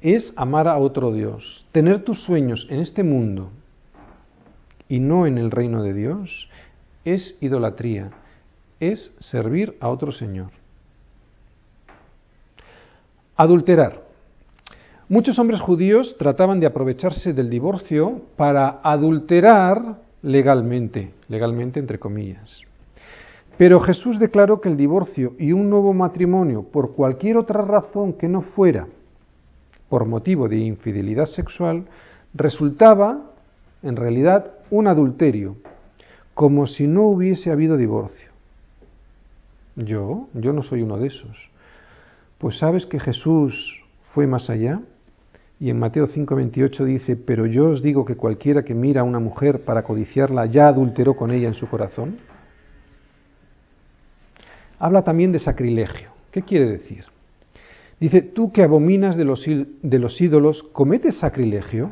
Es 0.00 0.32
amar 0.36 0.68
a 0.68 0.78
otro 0.78 1.12
Dios. 1.12 1.66
Tener 1.72 2.04
tus 2.04 2.22
sueños 2.22 2.66
en 2.70 2.80
este 2.80 3.02
mundo 3.02 3.50
y 4.88 5.00
no 5.00 5.26
en 5.26 5.36
el 5.38 5.50
reino 5.50 5.82
de 5.82 5.92
Dios 5.92 6.48
es 7.04 7.36
idolatría. 7.40 8.10
Es 8.80 9.12
servir 9.18 9.76
a 9.80 9.88
otro 9.88 10.12
Señor. 10.12 10.50
Adulterar. 13.36 14.02
Muchos 15.08 15.38
hombres 15.38 15.60
judíos 15.60 16.16
trataban 16.18 16.60
de 16.60 16.66
aprovecharse 16.66 17.32
del 17.32 17.48
divorcio 17.48 18.22
para 18.36 18.80
adulterar 18.82 19.96
legalmente, 20.22 21.12
legalmente 21.28 21.80
entre 21.80 21.98
comillas. 21.98 22.60
Pero 23.56 23.80
Jesús 23.80 24.18
declaró 24.18 24.60
que 24.60 24.68
el 24.68 24.76
divorcio 24.76 25.34
y 25.38 25.52
un 25.52 25.68
nuevo 25.70 25.92
matrimonio, 25.92 26.62
por 26.62 26.94
cualquier 26.94 27.36
otra 27.36 27.62
razón 27.62 28.12
que 28.12 28.28
no 28.28 28.42
fuera 28.42 28.86
por 29.88 30.04
motivo 30.04 30.48
de 30.48 30.58
infidelidad 30.58 31.26
sexual, 31.26 31.86
resultaba 32.34 33.22
en 33.82 33.96
realidad 33.96 34.52
un 34.70 34.86
adulterio, 34.86 35.56
como 36.34 36.66
si 36.66 36.86
no 36.86 37.04
hubiese 37.04 37.50
habido 37.50 37.76
divorcio. 37.76 38.27
Yo, 39.78 40.28
yo 40.34 40.52
no 40.52 40.62
soy 40.62 40.82
uno 40.82 40.98
de 40.98 41.06
esos. 41.06 41.50
Pues 42.38 42.58
sabes 42.58 42.84
que 42.84 42.98
Jesús 42.98 43.80
fue 44.12 44.26
más 44.26 44.50
allá. 44.50 44.80
Y 45.60 45.70
en 45.70 45.78
Mateo 45.78 46.08
5:28 46.08 46.84
dice, 46.84 47.16
pero 47.16 47.46
yo 47.46 47.70
os 47.70 47.82
digo 47.82 48.04
que 48.04 48.16
cualquiera 48.16 48.64
que 48.64 48.74
mira 48.74 49.02
a 49.02 49.04
una 49.04 49.20
mujer 49.20 49.64
para 49.64 49.84
codiciarla 49.84 50.46
ya 50.46 50.68
adulteró 50.68 51.14
con 51.14 51.30
ella 51.30 51.48
en 51.48 51.54
su 51.54 51.68
corazón. 51.68 52.18
Habla 54.80 55.02
también 55.02 55.32
de 55.32 55.38
sacrilegio. 55.38 56.10
¿Qué 56.32 56.42
quiere 56.42 56.70
decir? 56.70 57.04
Dice, 58.00 58.22
tú 58.22 58.52
que 58.52 58.62
abominas 58.62 59.16
de 59.16 59.24
los, 59.24 59.44
de 59.44 59.98
los 59.98 60.20
ídolos, 60.20 60.62
¿cometes 60.72 61.18
sacrilegio? 61.18 61.90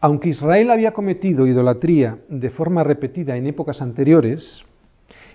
Aunque 0.00 0.30
Israel 0.30 0.70
había 0.70 0.92
cometido 0.92 1.46
idolatría 1.46 2.18
de 2.28 2.50
forma 2.50 2.82
repetida 2.82 3.36
en 3.36 3.46
épocas 3.46 3.80
anteriores, 3.80 4.64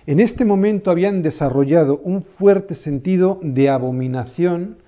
en 0.08 0.20
este 0.20 0.46
momento 0.46 0.90
habían 0.90 1.20
desarrollado 1.20 2.00
un 2.02 2.22
fuerte 2.22 2.72
sentido 2.72 3.38
de 3.42 3.68
abominación 3.68 4.78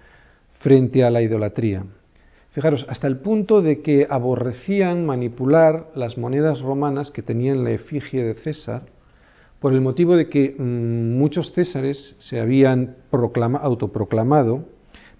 frente 0.60 1.04
a 1.04 1.10
la 1.10 1.20
idolatría. 1.20 1.84
Fijaros, 2.52 2.86
hasta 2.88 3.06
el 3.06 3.18
punto 3.18 3.60
de 3.60 3.82
que 3.82 4.06
aborrecían 4.08 5.04
manipular 5.04 5.88
las 5.94 6.16
monedas 6.16 6.62
romanas 6.62 7.10
que 7.10 7.20
tenían 7.20 7.64
la 7.64 7.72
efigie 7.72 8.24
de 8.24 8.32
César, 8.32 8.84
por 9.58 9.74
el 9.74 9.82
motivo 9.82 10.16
de 10.16 10.30
que 10.30 10.54
mm, 10.56 11.18
muchos 11.18 11.52
césares 11.52 12.16
se 12.18 12.40
habían 12.40 12.96
autoproclamado, 13.12 14.64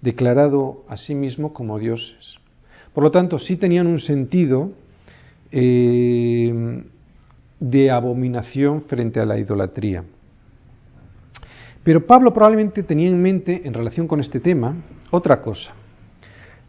declarado 0.01 0.83
a 0.89 0.97
sí 0.97 1.13
mismo 1.13 1.53
como 1.53 1.77
dioses. 1.77 2.37
Por 2.95 3.03
lo 3.03 3.11
tanto, 3.11 3.37
sí 3.37 3.55
tenían 3.55 3.85
un 3.85 3.99
sentido 3.99 4.71
eh, 5.51 6.81
de 7.61 7.91
abominación 7.91 8.81
frente 8.81 9.19
a 9.19 9.25
la 9.25 9.37
idolatría. 9.37 10.03
Pero 11.83 12.05
Pablo 12.05 12.33
probablemente 12.33 12.83
tenía 12.83 13.09
en 13.09 13.21
mente, 13.21 13.61
en 13.63 13.73
relación 13.73 14.07
con 14.07 14.19
este 14.19 14.39
tema, 14.39 14.75
otra 15.11 15.41
cosa. 15.41 15.73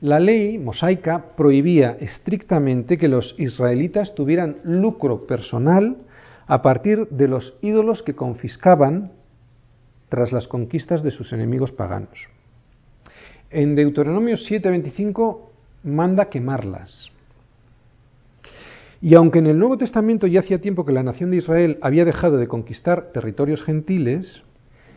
La 0.03 0.21
ley 0.21 0.59
mosaica 0.59 1.25
prohibía 1.37 1.93
estrictamente 2.01 2.99
que 2.99 3.09
los 3.09 3.35
israelitas 3.39 4.15
tuvieran 4.15 4.57
lucro 4.65 5.27
personal 5.27 5.97
a 6.47 6.61
partir 6.61 7.09
de 7.09 7.29
los 7.29 7.55
ídolos 7.63 8.03
que 8.03 8.15
confiscaban 8.15 9.13
tras 10.09 10.33
las 10.33 10.49
conquistas 10.49 11.03
de 11.03 11.11
sus 11.11 11.33
enemigos 11.33 11.73
paganos. 11.73 12.29
En 13.49 13.77
Deuteronomio 13.77 14.37
7:25 14.37 15.51
manda 15.85 16.29
quemarlas. 16.29 17.12
Y 19.03 19.17
aunque 19.17 19.41
en 19.41 19.49
el 19.49 19.59
Nuevo 19.59 19.77
Testamento 19.77 20.29
ya 20.29 20.41
hacía 20.41 20.61
tiempo 20.61 20.85
que 20.85 20.93
la 20.93 21.03
nación 21.03 21.33
de 21.33 21.39
Israel 21.39 21.77
había 21.83 22.05
dejado 22.05 22.37
de 22.37 22.47
conquistar 22.47 23.11
territorios 23.13 23.61
gentiles, 23.65 24.45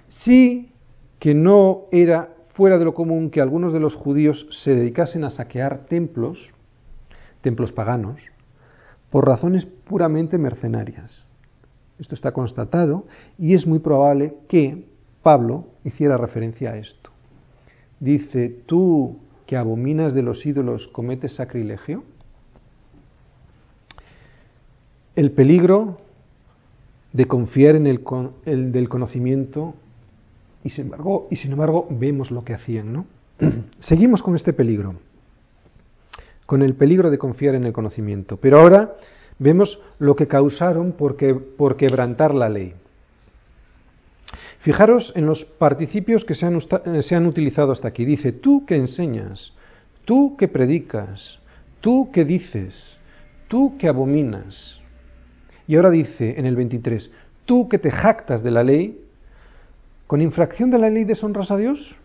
sí 0.09 0.71
que 1.17 1.33
no 1.33 1.85
era 1.91 2.29
fuera 2.49 2.77
de 2.77 2.85
lo 2.85 2.93
común 2.93 3.31
que 3.31 3.41
algunos 3.41 3.73
de 3.73 3.79
los 3.79 3.95
judíos 3.95 4.47
se 4.51 4.75
dedicasen 4.75 5.23
a 5.23 5.31
saquear 5.31 5.85
templos, 5.87 6.51
templos 7.41 7.71
paganos, 7.71 8.21
por 9.09 9.25
razones 9.25 9.65
puramente 9.65 10.37
mercenarias. 10.37 11.25
Esto 11.97 12.13
está 12.13 12.31
constatado 12.31 13.07
y 13.39 13.55
es 13.55 13.65
muy 13.65 13.79
probable 13.79 14.35
que 14.47 14.85
Pablo 15.23 15.65
hiciera 15.83 16.15
referencia 16.15 16.73
a 16.73 16.77
esto. 16.77 17.09
Dice, 17.99 18.49
tú 18.67 19.17
que 19.47 19.57
abominas 19.57 20.13
de 20.13 20.21
los 20.21 20.45
ídolos 20.45 20.87
cometes 20.89 21.33
sacrilegio 21.33 22.03
el 25.15 25.31
peligro 25.31 25.97
de 27.13 27.25
confiar 27.25 27.75
en 27.75 27.87
el, 27.87 28.03
del 28.71 28.89
conocimiento 28.89 29.73
y 30.63 30.71
sin, 30.71 30.85
embargo, 30.85 31.27
y 31.31 31.37
sin 31.37 31.51
embargo 31.51 31.87
vemos 31.89 32.31
lo 32.31 32.43
que 32.43 32.53
hacían. 32.53 32.91
¿no? 32.91 33.05
Seguimos 33.79 34.21
con 34.21 34.35
este 34.35 34.53
peligro. 34.53 34.95
con 36.45 36.61
el 36.61 36.75
peligro 36.75 37.09
de 37.09 37.17
confiar 37.17 37.55
en 37.55 37.65
el 37.65 37.73
conocimiento. 37.73 38.37
Pero 38.37 38.59
ahora 38.59 38.95
vemos 39.39 39.79
lo 39.99 40.15
que 40.15 40.27
causaron 40.27 40.91
por, 40.91 41.15
quebrantar 41.77 42.35
la 42.35 42.49
ley. 42.49 42.73
Fijaros 44.59 45.13
en 45.15 45.25
los 45.25 45.45
participios 45.45 46.25
que 46.25 46.35
se 46.35 46.45
han, 46.45 46.59
se 47.01 47.15
han, 47.15 47.25
utilizado 47.27 47.71
hasta 47.71 47.87
aquí. 47.87 48.03
Dice, 48.03 48.31
tú 48.31 48.65
que 48.65 48.75
enseñas, 48.75 49.53
tú 50.05 50.35
que 50.37 50.47
predicas, 50.47 51.39
tú 51.81 52.09
que 52.11 52.25
dices, 52.25 52.97
tú 53.47 53.77
que 53.77 53.87
abominas. 53.87 54.79
Y 55.67 55.75
ahora 55.75 55.89
dice 55.89 56.35
en 56.37 56.45
el 56.45 56.55
23, 56.55 57.09
tú 57.45 57.67
que 57.67 57.79
te 57.79 57.91
jactas 57.91 58.43
de 58.43 58.51
la 58.51 58.63
ley, 58.63 58.99
¿con 60.07 60.21
infracción 60.21 60.69
de 60.69 60.79
la 60.79 60.89
ley 60.89 61.03
deshonras 61.03 61.51
a 61.51 61.57
Dios? 61.57 61.95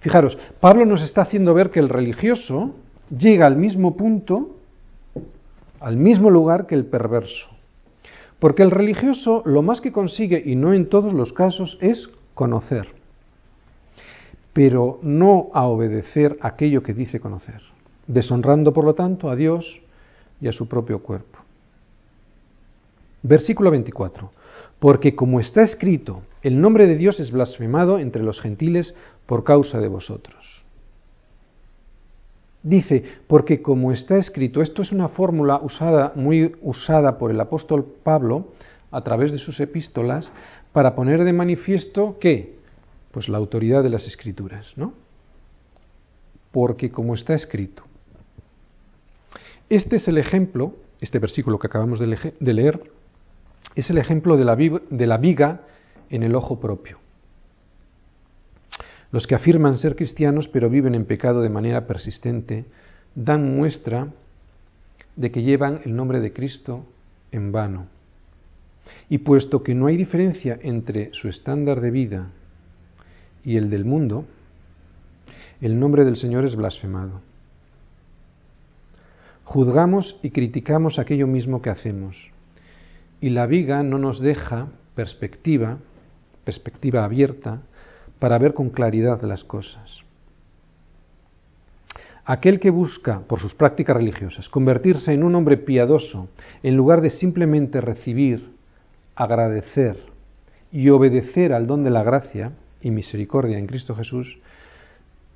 Fijaros, 0.00 0.36
Pablo 0.60 0.84
nos 0.84 1.02
está 1.02 1.22
haciendo 1.22 1.54
ver 1.54 1.70
que 1.70 1.78
el 1.78 1.88
religioso 1.88 2.74
llega 3.16 3.46
al 3.46 3.56
mismo 3.56 3.96
punto, 3.96 4.56
al 5.78 5.96
mismo 5.96 6.28
lugar 6.28 6.66
que 6.66 6.74
el 6.74 6.86
perverso. 6.86 7.46
Porque 8.40 8.64
el 8.64 8.72
religioso 8.72 9.42
lo 9.44 9.62
más 9.62 9.80
que 9.80 9.92
consigue, 9.92 10.42
y 10.44 10.56
no 10.56 10.74
en 10.74 10.88
todos 10.88 11.12
los 11.12 11.32
casos, 11.32 11.78
es 11.80 12.10
conocer, 12.34 12.88
pero 14.52 14.98
no 15.02 15.50
a 15.54 15.66
obedecer 15.66 16.36
aquello 16.40 16.82
que 16.82 16.94
dice 16.94 17.20
conocer, 17.20 17.62
deshonrando 18.08 18.72
por 18.72 18.84
lo 18.84 18.94
tanto 18.94 19.30
a 19.30 19.36
Dios 19.36 19.80
y 20.40 20.48
a 20.48 20.52
su 20.52 20.66
propio 20.66 21.00
cuerpo. 21.00 21.38
Versículo 23.22 23.70
24. 23.70 24.30
Porque 24.78 25.14
como 25.14 25.38
está 25.38 25.62
escrito, 25.62 26.22
el 26.42 26.60
nombre 26.60 26.86
de 26.86 26.96
Dios 26.96 27.20
es 27.20 27.30
blasfemado 27.30 27.98
entre 27.98 28.22
los 28.22 28.40
gentiles 28.40 28.94
por 29.26 29.44
causa 29.44 29.78
de 29.78 29.88
vosotros. 29.88 30.64
Dice, 32.64 33.04
porque 33.26 33.60
como 33.60 33.92
está 33.92 34.16
escrito, 34.18 34.62
esto 34.62 34.82
es 34.82 34.92
una 34.92 35.08
fórmula 35.08 35.60
usada, 35.62 36.12
muy 36.14 36.54
usada 36.62 37.18
por 37.18 37.30
el 37.30 37.40
apóstol 37.40 37.84
Pablo 38.04 38.52
a 38.90 39.00
través 39.02 39.32
de 39.32 39.38
sus 39.38 39.58
epístolas 39.58 40.30
para 40.72 40.94
poner 40.94 41.24
de 41.24 41.32
manifiesto 41.32 42.18
que, 42.20 42.56
pues 43.10 43.28
la 43.28 43.38
autoridad 43.38 43.82
de 43.82 43.90
las 43.90 44.06
escrituras, 44.06 44.72
¿no? 44.76 44.94
Porque 46.52 46.90
como 46.90 47.14
está 47.14 47.34
escrito. 47.34 47.82
Este 49.68 49.96
es 49.96 50.06
el 50.06 50.18
ejemplo, 50.18 50.74
este 51.00 51.18
versículo 51.18 51.58
que 51.58 51.66
acabamos 51.66 51.98
de 51.98 52.52
leer, 52.52 52.82
es 53.74 53.90
el 53.90 53.98
ejemplo 53.98 54.36
de 54.36 54.44
la, 55.06 55.16
viga 55.16 55.60
en 56.10 56.22
el 56.22 56.34
ojo 56.34 56.60
propio. 56.60 56.98
Los 59.10 59.26
que 59.26 59.34
afirman 59.34 59.78
ser 59.78 59.96
cristianos 59.96 60.48
pero 60.48 60.70
viven 60.70 60.94
en 60.94 61.04
pecado 61.04 61.42
de 61.42 61.50
manera 61.50 61.86
persistente 61.86 62.64
dan 63.14 63.56
muestra 63.56 64.08
de 65.16 65.30
que 65.30 65.42
llevan 65.42 65.80
el 65.84 65.94
nombre 65.94 66.20
de 66.20 66.32
Cristo 66.32 66.86
en 67.30 67.52
vano. 67.52 67.86
Y 69.08 69.18
puesto 69.18 69.62
que 69.62 69.74
no 69.74 69.86
hay 69.86 69.96
diferencia 69.96 70.58
entre 70.62 71.12
su 71.12 71.28
estándar 71.28 71.80
de 71.80 71.90
vida 71.90 72.30
y 73.44 73.56
el 73.56 73.70
del 73.70 73.84
mundo, 73.84 74.24
el 75.60 75.78
nombre 75.78 76.04
del 76.04 76.16
Señor 76.16 76.44
es 76.44 76.56
blasfemado. 76.56 77.20
Juzgamos 79.44 80.16
y 80.22 80.30
criticamos 80.30 80.98
aquello 80.98 81.26
mismo 81.26 81.60
que 81.60 81.70
hacemos. 81.70 82.31
Y 83.22 83.30
la 83.30 83.46
viga 83.46 83.82
no 83.84 83.98
nos 83.98 84.20
deja 84.20 84.66
perspectiva, 84.96 85.78
perspectiva 86.44 87.04
abierta, 87.04 87.60
para 88.18 88.36
ver 88.36 88.52
con 88.52 88.70
claridad 88.70 89.22
las 89.22 89.44
cosas. 89.44 90.00
Aquel 92.24 92.60
que 92.60 92.70
busca, 92.70 93.20
por 93.20 93.38
sus 93.40 93.54
prácticas 93.54 93.96
religiosas, 93.96 94.48
convertirse 94.48 95.12
en 95.12 95.22
un 95.22 95.36
hombre 95.36 95.56
piadoso, 95.56 96.28
en 96.64 96.76
lugar 96.76 97.00
de 97.00 97.10
simplemente 97.10 97.80
recibir, 97.80 98.50
agradecer 99.14 99.98
y 100.72 100.88
obedecer 100.90 101.52
al 101.52 101.66
don 101.66 101.84
de 101.84 101.90
la 101.90 102.02
gracia 102.02 102.52
y 102.80 102.90
misericordia 102.90 103.56
en 103.56 103.68
Cristo 103.68 103.94
Jesús, 103.94 104.38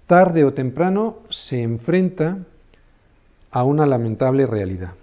tarde 0.07 0.45
o 0.45 0.55
temprano 0.55 1.19
se 1.31 1.63
enfrenta 1.63 2.39
a 3.53 3.63
una 3.63 3.87
lamentable 3.87 4.45
realidad. 4.47 4.95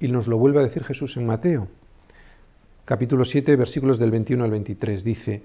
Y 0.00 0.08
nos 0.08 0.28
lo 0.28 0.38
vuelve 0.38 0.60
a 0.60 0.64
decir 0.64 0.84
Jesús 0.84 1.16
en 1.16 1.26
Mateo, 1.26 1.68
capítulo 2.84 3.24
7, 3.24 3.56
versículos 3.56 3.98
del 3.98 4.10
21 4.10 4.44
al 4.44 4.50
23. 4.50 5.02
Dice, 5.02 5.42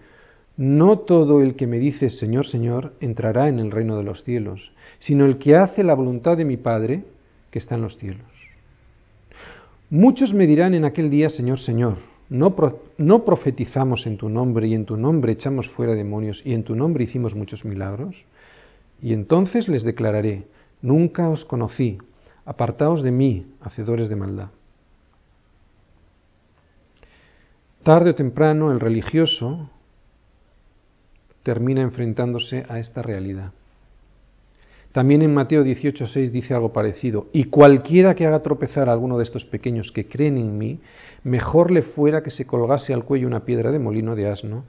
no 0.58 1.00
todo 1.00 1.42
el 1.42 1.56
que 1.56 1.66
me 1.66 1.80
dice 1.80 2.10
Señor, 2.10 2.46
Señor 2.46 2.94
entrará 3.00 3.50
en 3.50 3.60
el 3.60 3.72
reino 3.72 3.98
de 3.98 4.04
los 4.04 4.24
cielos, 4.24 4.72
sino 5.00 5.26
el 5.26 5.40
que 5.40 5.56
hace 5.56 5.84
la 5.84 5.96
voluntad 5.96 6.38
de 6.38 6.46
mi 6.46 6.58
Padre 6.58 7.04
que 7.50 7.60
está 7.60 7.76
en 7.76 7.82
los 7.82 7.98
cielos. 7.98 8.28
Muchos 9.90 10.34
me 10.34 10.48
dirán 10.48 10.74
en 10.74 10.86
aquel 10.86 11.10
día, 11.10 11.30
Señor, 11.30 11.60
Señor, 11.60 11.98
no, 12.30 12.56
no 12.98 13.26
profetizamos 13.26 14.06
en 14.06 14.18
tu 14.18 14.30
nombre 14.30 14.68
y 14.68 14.76
en 14.76 14.86
tu 14.86 14.98
nombre 14.98 15.34
echamos 15.34 15.70
fuera 15.70 15.94
demonios 15.94 16.42
y 16.46 16.54
en 16.54 16.64
tu 16.64 16.76
nombre 16.76 17.04
hicimos 17.04 17.36
muchos 17.36 17.66
milagros. 17.66 18.16
Y 19.02 19.14
entonces 19.14 19.68
les 19.68 19.84
declararé, 19.84 20.46
nunca 20.82 21.30
os 21.30 21.46
conocí, 21.46 21.98
apartaos 22.46 23.04
de 23.04 23.12
mí, 23.12 23.48
hacedores 23.62 24.10
de 24.10 24.16
maldad. 24.16 24.50
Tarde 27.84 28.12
o 28.12 28.16
temprano 28.16 28.72
el 28.72 28.80
religioso 28.80 29.70
termina 31.44 31.82
enfrentándose 31.82 32.66
a 32.70 32.80
esta 32.80 33.02
realidad. 33.02 33.52
También 34.94 35.24
en 35.24 35.34
Mateo 35.34 35.64
18:6 35.64 36.32
dice 36.32 36.54
algo 36.54 36.72
parecido, 36.72 37.28
y 37.34 37.46
cualquiera 37.46 38.16
que 38.16 38.28
haga 38.28 38.44
tropezar 38.44 38.88
a 38.88 38.94
alguno 38.94 39.18
de 39.18 39.24
estos 39.24 39.44
pequeños 39.44 39.92
que 39.92 40.08
creen 40.08 40.38
en 40.38 40.58
mí, 40.58 40.80
mejor 41.24 41.72
le 41.72 41.82
fuera 41.82 42.22
que 42.22 42.32
se 42.32 42.46
colgase 42.46 42.94
al 42.94 43.04
cuello 43.04 43.28
una 43.28 43.44
piedra 43.44 43.72
de 43.72 43.80
molino 43.80 44.16
de 44.16 44.28
asno 44.28 44.66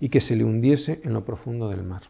y 0.00 0.08
que 0.08 0.20
se 0.20 0.34
le 0.34 0.44
hundiese 0.44 1.00
en 1.04 1.12
lo 1.12 1.24
profundo 1.24 1.68
del 1.68 1.82
mar. 1.82 2.02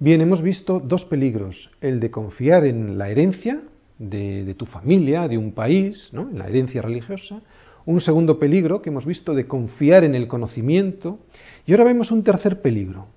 Bien, 0.00 0.20
hemos 0.20 0.42
visto 0.42 0.78
dos 0.78 1.04
peligros, 1.04 1.70
el 1.80 1.98
de 1.98 2.12
confiar 2.12 2.64
en 2.64 2.98
la 2.98 3.10
herencia 3.10 3.62
de, 3.98 4.54
tu 4.56 4.64
familia, 4.64 5.26
de 5.26 5.36
un 5.36 5.50
país, 5.50 6.10
¿no? 6.12 6.30
en 6.30 6.38
la 6.38 6.46
herencia 6.46 6.80
religiosa, 6.82 7.40
un 7.84 8.00
segundo 8.00 8.38
peligro 8.38 8.80
que 8.80 8.90
hemos 8.90 9.04
visto 9.04 9.34
de 9.34 9.48
confiar 9.48 10.04
en 10.04 10.14
el 10.14 10.28
conocimiento. 10.28 11.18
Y 11.66 11.72
ahora 11.72 11.82
vemos 11.82 12.12
un 12.12 12.22
tercer 12.22 12.62
peligro 12.62 13.08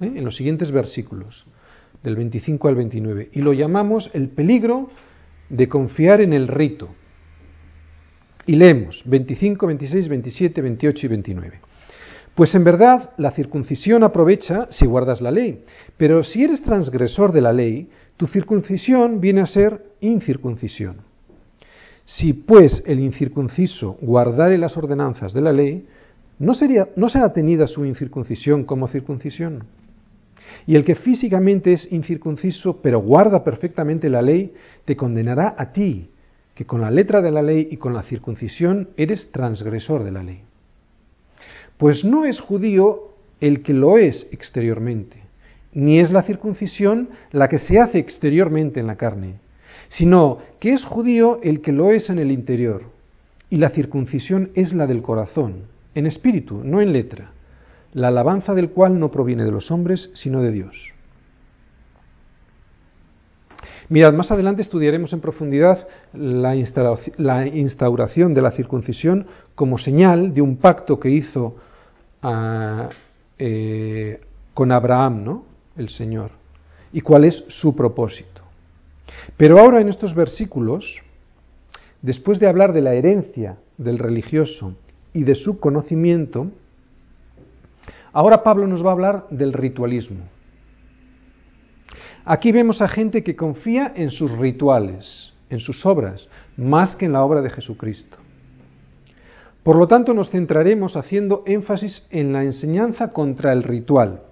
¿eh? 0.00 0.10
en 0.16 0.24
los 0.24 0.34
siguientes 0.34 0.70
versículos, 0.70 1.44
del 2.02 2.16
25 2.16 2.66
al 2.66 2.76
29. 2.76 3.28
Y 3.34 3.40
lo 3.40 3.52
llamamos 3.52 4.10
el 4.14 4.30
peligro 4.30 4.88
de 5.50 5.68
confiar 5.68 6.22
en 6.22 6.32
el 6.32 6.48
rito. 6.48 6.88
Y 8.46 8.56
leemos 8.56 9.02
25, 9.04 9.66
26, 9.66 10.08
27, 10.08 10.62
28 10.62 11.06
y 11.06 11.08
29. 11.10 11.71
Pues 12.34 12.54
en 12.54 12.64
verdad 12.64 13.10
la 13.18 13.32
circuncisión 13.32 14.02
aprovecha 14.02 14.66
si 14.70 14.86
guardas 14.86 15.20
la 15.20 15.30
ley, 15.30 15.64
pero 15.98 16.24
si 16.24 16.42
eres 16.42 16.62
transgresor 16.62 17.32
de 17.32 17.42
la 17.42 17.52
ley, 17.52 17.90
tu 18.16 18.26
circuncisión 18.26 19.20
viene 19.20 19.42
a 19.42 19.46
ser 19.46 19.84
incircuncisión. 20.00 20.96
Si 22.04 22.32
pues 22.32 22.82
el 22.86 23.00
incircunciso 23.00 23.98
guardare 24.00 24.56
las 24.58 24.76
ordenanzas 24.76 25.32
de 25.34 25.40
la 25.42 25.52
ley, 25.52 25.86
¿no, 26.38 26.54
sería, 26.54 26.88
no 26.96 27.08
será 27.08 27.32
tenida 27.32 27.66
su 27.66 27.84
incircuncisión 27.84 28.64
como 28.64 28.88
circuncisión? 28.88 29.64
Y 30.66 30.76
el 30.76 30.84
que 30.84 30.94
físicamente 30.94 31.72
es 31.72 31.90
incircunciso, 31.92 32.80
pero 32.82 33.00
guarda 33.00 33.44
perfectamente 33.44 34.08
la 34.08 34.22
ley, 34.22 34.52
te 34.84 34.96
condenará 34.96 35.54
a 35.56 35.72
ti, 35.72 36.08
que 36.54 36.64
con 36.64 36.80
la 36.80 36.90
letra 36.90 37.20
de 37.20 37.30
la 37.30 37.42
ley 37.42 37.68
y 37.70 37.76
con 37.76 37.94
la 37.94 38.02
circuncisión 38.02 38.90
eres 38.96 39.30
transgresor 39.32 40.02
de 40.04 40.12
la 40.12 40.22
ley. 40.22 40.42
Pues 41.82 42.04
no 42.04 42.24
es 42.26 42.38
judío 42.38 43.08
el 43.40 43.64
que 43.64 43.72
lo 43.72 43.98
es 43.98 44.28
exteriormente, 44.30 45.16
ni 45.72 45.98
es 45.98 46.12
la 46.12 46.22
circuncisión 46.22 47.08
la 47.32 47.48
que 47.48 47.58
se 47.58 47.80
hace 47.80 47.98
exteriormente 47.98 48.78
en 48.78 48.86
la 48.86 48.94
carne, 48.94 49.40
sino 49.88 50.38
que 50.60 50.74
es 50.74 50.84
judío 50.84 51.40
el 51.42 51.60
que 51.60 51.72
lo 51.72 51.90
es 51.90 52.08
en 52.08 52.20
el 52.20 52.30
interior, 52.30 52.84
y 53.50 53.56
la 53.56 53.70
circuncisión 53.70 54.52
es 54.54 54.72
la 54.72 54.86
del 54.86 55.02
corazón, 55.02 55.64
en 55.96 56.06
espíritu, 56.06 56.62
no 56.62 56.80
en 56.80 56.92
letra, 56.92 57.32
la 57.94 58.06
alabanza 58.06 58.54
del 58.54 58.70
cual 58.70 59.00
no 59.00 59.10
proviene 59.10 59.44
de 59.44 59.50
los 59.50 59.72
hombres, 59.72 60.12
sino 60.14 60.40
de 60.40 60.52
Dios. 60.52 60.92
Mirad, 63.88 64.12
más 64.12 64.30
adelante 64.30 64.62
estudiaremos 64.62 65.12
en 65.12 65.20
profundidad 65.20 65.88
la, 66.12 66.54
instauración 66.54 68.34
de 68.34 68.40
la 68.40 68.52
circuncisión 68.52 69.26
como 69.56 69.78
señal 69.78 70.32
de 70.32 70.42
un 70.42 70.58
pacto 70.58 71.00
que 71.00 71.10
hizo 71.10 71.56
eh, 73.38 74.20
con 74.54 74.72
Abraham, 74.72 75.24
¿no? 75.24 75.44
El 75.76 75.88
Señor, 75.88 76.30
y 76.92 77.00
cuál 77.00 77.24
es 77.24 77.44
su 77.48 77.74
propósito. 77.74 78.42
Pero 79.36 79.58
ahora 79.58 79.80
en 79.80 79.88
estos 79.88 80.14
versículos, 80.14 81.00
después 82.00 82.38
de 82.38 82.46
hablar 82.46 82.72
de 82.72 82.82
la 82.82 82.94
herencia 82.94 83.58
del 83.78 83.98
religioso 83.98 84.74
y 85.12 85.24
de 85.24 85.34
su 85.34 85.58
conocimiento, 85.58 86.48
ahora 88.12 88.42
Pablo 88.42 88.66
nos 88.66 88.84
va 88.84 88.90
a 88.90 88.92
hablar 88.92 89.26
del 89.30 89.52
ritualismo. 89.52 90.28
Aquí 92.24 92.52
vemos 92.52 92.80
a 92.80 92.88
gente 92.88 93.24
que 93.24 93.34
confía 93.34 93.92
en 93.96 94.10
sus 94.10 94.30
rituales, 94.30 95.32
en 95.50 95.58
sus 95.58 95.84
obras, 95.84 96.28
más 96.56 96.94
que 96.94 97.06
en 97.06 97.12
la 97.12 97.24
obra 97.24 97.40
de 97.40 97.50
Jesucristo. 97.50 98.18
Por 99.62 99.76
lo 99.76 99.86
tanto, 99.86 100.12
nos 100.14 100.30
centraremos 100.30 100.96
haciendo 100.96 101.42
énfasis 101.46 102.04
en 102.10 102.32
la 102.32 102.42
enseñanza 102.42 103.12
contra 103.12 103.52
el 103.52 103.62
ritual, 103.62 104.22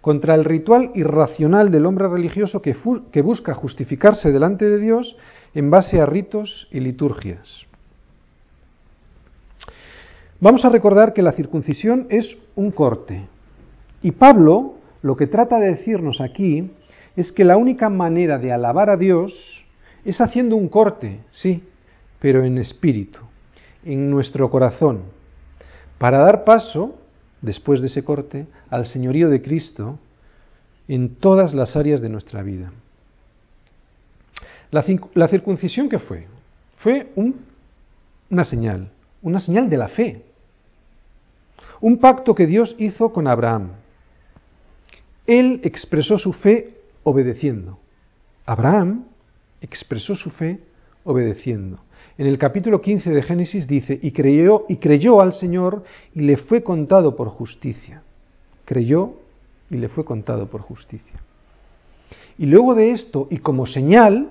contra 0.00 0.34
el 0.34 0.44
ritual 0.44 0.90
irracional 0.94 1.70
del 1.70 1.86
hombre 1.86 2.08
religioso 2.08 2.60
que, 2.60 2.76
que 3.10 3.22
busca 3.22 3.54
justificarse 3.54 4.30
delante 4.30 4.68
de 4.68 4.78
Dios 4.78 5.16
en 5.54 5.70
base 5.70 6.00
a 6.00 6.06
ritos 6.06 6.68
y 6.70 6.80
liturgias. 6.80 7.66
Vamos 10.40 10.64
a 10.64 10.70
recordar 10.70 11.14
que 11.14 11.22
la 11.22 11.32
circuncisión 11.32 12.06
es 12.10 12.36
un 12.56 12.72
corte. 12.72 13.26
Y 14.02 14.10
Pablo 14.10 14.74
lo 15.02 15.16
que 15.16 15.26
trata 15.26 15.58
de 15.58 15.74
decirnos 15.74 16.20
aquí 16.20 16.70
es 17.16 17.32
que 17.32 17.44
la 17.44 17.56
única 17.56 17.88
manera 17.88 18.38
de 18.38 18.52
alabar 18.52 18.88
a 18.88 18.96
Dios 18.96 19.64
es 20.04 20.20
haciendo 20.20 20.56
un 20.56 20.68
corte, 20.68 21.20
sí, 21.32 21.62
pero 22.20 22.44
en 22.44 22.58
espíritu, 22.58 23.20
en 23.84 24.10
nuestro 24.10 24.50
corazón, 24.50 25.02
para 25.98 26.18
dar 26.18 26.44
paso, 26.44 26.98
después 27.40 27.80
de 27.80 27.88
ese 27.88 28.04
corte, 28.04 28.46
al 28.70 28.86
señorío 28.86 29.28
de 29.28 29.42
Cristo 29.42 29.98
en 30.88 31.16
todas 31.16 31.54
las 31.54 31.76
áreas 31.76 32.00
de 32.00 32.08
nuestra 32.08 32.42
vida. 32.42 32.72
La, 34.70 35.28
circuncisión, 35.28 35.88
¿qué 35.88 35.98
fue? 35.98 36.26
Fue 36.78 37.12
una 38.30 38.44
señal, 38.44 38.88
una 39.20 39.38
señal 39.38 39.68
de 39.68 39.76
la 39.76 39.88
fe. 39.88 40.22
Un 41.80 41.98
pacto 41.98 42.34
que 42.34 42.46
Dios 42.46 42.74
hizo 42.78 43.12
con 43.12 43.26
Abraham. 43.26 43.72
Él 45.26 45.60
expresó 45.62 46.16
su 46.16 46.32
fe 46.32 46.78
obedeciendo. 47.02 47.78
Abraham 48.46 49.04
expresó 49.60 50.14
su 50.14 50.30
fe 50.30 50.60
obedeciendo. 51.04 51.78
En 52.18 52.26
el 52.26 52.38
capítulo 52.38 52.80
15 52.80 53.10
de 53.10 53.22
Génesis 53.22 53.66
dice, 53.66 53.98
y 54.00 54.10
creyó, 54.12 54.64
y 54.68 54.76
creyó 54.76 55.20
al 55.20 55.32
Señor 55.32 55.84
y 56.14 56.20
le 56.22 56.36
fue 56.36 56.62
contado 56.62 57.16
por 57.16 57.28
justicia. 57.28 58.02
Creyó 58.64 59.14
y 59.70 59.76
le 59.76 59.88
fue 59.88 60.04
contado 60.04 60.46
por 60.48 60.60
justicia. 60.60 61.20
Y 62.38 62.46
luego 62.46 62.74
de 62.74 62.92
esto, 62.92 63.28
y 63.30 63.38
como 63.38 63.66
señal 63.66 64.30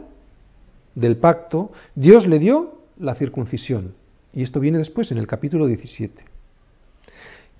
del 0.95 1.17
pacto, 1.17 1.71
Dios 1.95 2.27
le 2.27 2.39
dio 2.39 2.75
la 2.99 3.15
circuncisión. 3.15 3.93
Y 4.33 4.43
esto 4.43 4.59
viene 4.59 4.77
después 4.77 5.11
en 5.11 5.17
el 5.17 5.27
capítulo 5.27 5.65
17. 5.67 6.23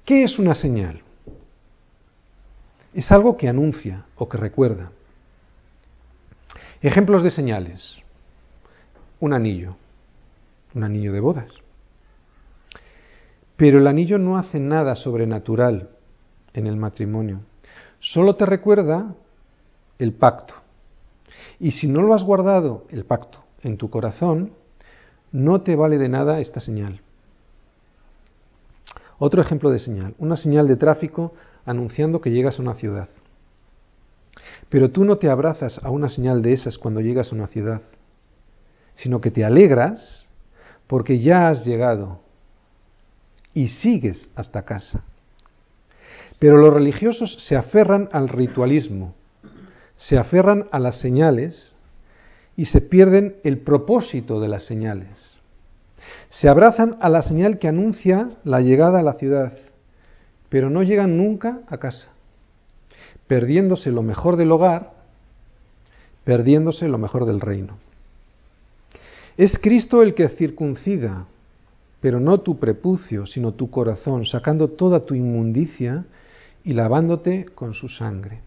¿Qué 0.06 0.24
es 0.24 0.40
una 0.40 0.56
señal? 0.56 1.02
Es 2.94 3.12
algo 3.12 3.38
que 3.38 3.48
anuncia 3.48 4.06
o 4.16 4.28
que 4.28 4.38
recuerda. 4.38 4.92
Ejemplos 6.82 7.24
de 7.24 7.32
señales. 7.32 7.98
Un 9.20 9.34
anillo. 9.34 9.76
Un 10.74 10.84
anillo 10.84 11.12
de 11.14 11.20
bodas. 11.20 11.52
Pero 13.58 13.80
el 13.80 13.88
anillo 13.88 14.18
no 14.18 14.38
hace 14.38 14.60
nada 14.60 14.96
sobrenatural 14.96 15.90
en 16.54 16.68
el 16.68 16.78
matrimonio. 16.78 17.42
Solo 18.00 18.36
te 18.36 18.46
recuerda 18.46 19.14
el 20.00 20.14
pacto. 20.14 20.56
Y 21.60 21.72
si 21.72 21.88
no 21.88 22.02
lo 22.02 22.16
has 22.16 22.24
guardado, 22.24 22.86
el 22.90 23.06
pacto, 23.06 23.44
en 23.62 23.78
tu 23.78 23.90
corazón, 23.90 24.54
no 25.32 25.62
te 25.62 25.76
vale 25.76 25.98
de 25.98 26.10
nada 26.10 26.40
esta 26.40 26.60
señal. 26.60 27.02
Otro 29.20 29.42
ejemplo 29.42 29.70
de 29.70 29.78
señal, 29.78 30.16
una 30.18 30.36
señal 30.36 30.68
de 30.68 30.78
tráfico 30.78 31.34
anunciando 31.66 32.22
que 32.22 32.32
llegas 32.32 32.58
a 32.58 32.64
una 32.64 32.74
ciudad. 32.74 33.10
Pero 34.70 34.90
tú 34.90 35.06
no 35.06 35.18
te 35.18 35.30
abrazas 35.30 35.80
a 35.84 35.92
una 35.92 36.10
señal 36.10 36.42
de 36.42 36.54
esas 36.54 36.80
cuando 36.80 37.02
llegas 37.02 37.32
a 37.32 37.36
una 37.36 37.48
ciudad, 37.48 37.82
sino 38.96 39.22
que 39.22 39.30
te 39.30 39.46
alegras 39.46 40.26
porque 40.92 41.20
ya 41.20 41.48
has 41.48 41.66
llegado 41.66 42.20
y 43.54 43.70
sigues 43.70 44.30
hasta 44.36 44.64
casa. 44.64 45.06
Pero 46.38 46.58
los 46.58 46.74
religiosos 46.74 47.38
se 47.48 47.56
aferran 47.56 48.10
al 48.12 48.28
ritualismo, 48.28 49.14
se 49.96 50.18
aferran 50.18 50.68
a 50.70 50.80
las 50.80 51.00
señales 51.00 51.78
y 52.58 52.66
se 52.66 52.82
pierden 52.82 53.38
el 53.46 53.60
propósito 53.60 54.42
de 54.42 54.50
las 54.50 54.66
señales. 54.66 55.38
Se 56.30 56.50
abrazan 56.50 56.98
a 57.00 57.08
la 57.08 57.22
señal 57.22 57.58
que 57.58 57.70
anuncia 57.70 58.32
la 58.44 58.60
llegada 58.60 59.00
a 59.00 59.04
la 59.04 59.14
ciudad, 59.14 59.54
pero 60.50 60.70
no 60.70 60.84
llegan 60.84 61.16
nunca 61.16 61.62
a 61.70 61.78
casa, 61.78 62.10
perdiéndose 63.28 63.94
lo 63.94 64.04
mejor 64.04 64.36
del 64.36 64.52
hogar, 64.52 64.92
perdiéndose 66.26 66.90
lo 66.90 66.98
mejor 66.98 67.26
del 67.26 67.40
reino. 67.40 67.78
Es 69.38 69.58
Cristo 69.58 70.04
el 70.04 70.14
que 70.14 70.28
circuncida, 70.30 71.26
pero 72.02 72.20
no 72.20 72.40
tu 72.40 72.60
prepucio, 72.60 73.26
sino 73.26 73.54
tu 73.54 73.70
corazón, 73.70 74.26
sacando 74.26 74.70
toda 74.70 75.02
tu 75.02 75.16
inmundicia 75.16 76.06
y 76.64 76.74
lavándote 76.74 77.46
con 77.56 77.74
su 77.74 77.90
sangre. 77.90 78.40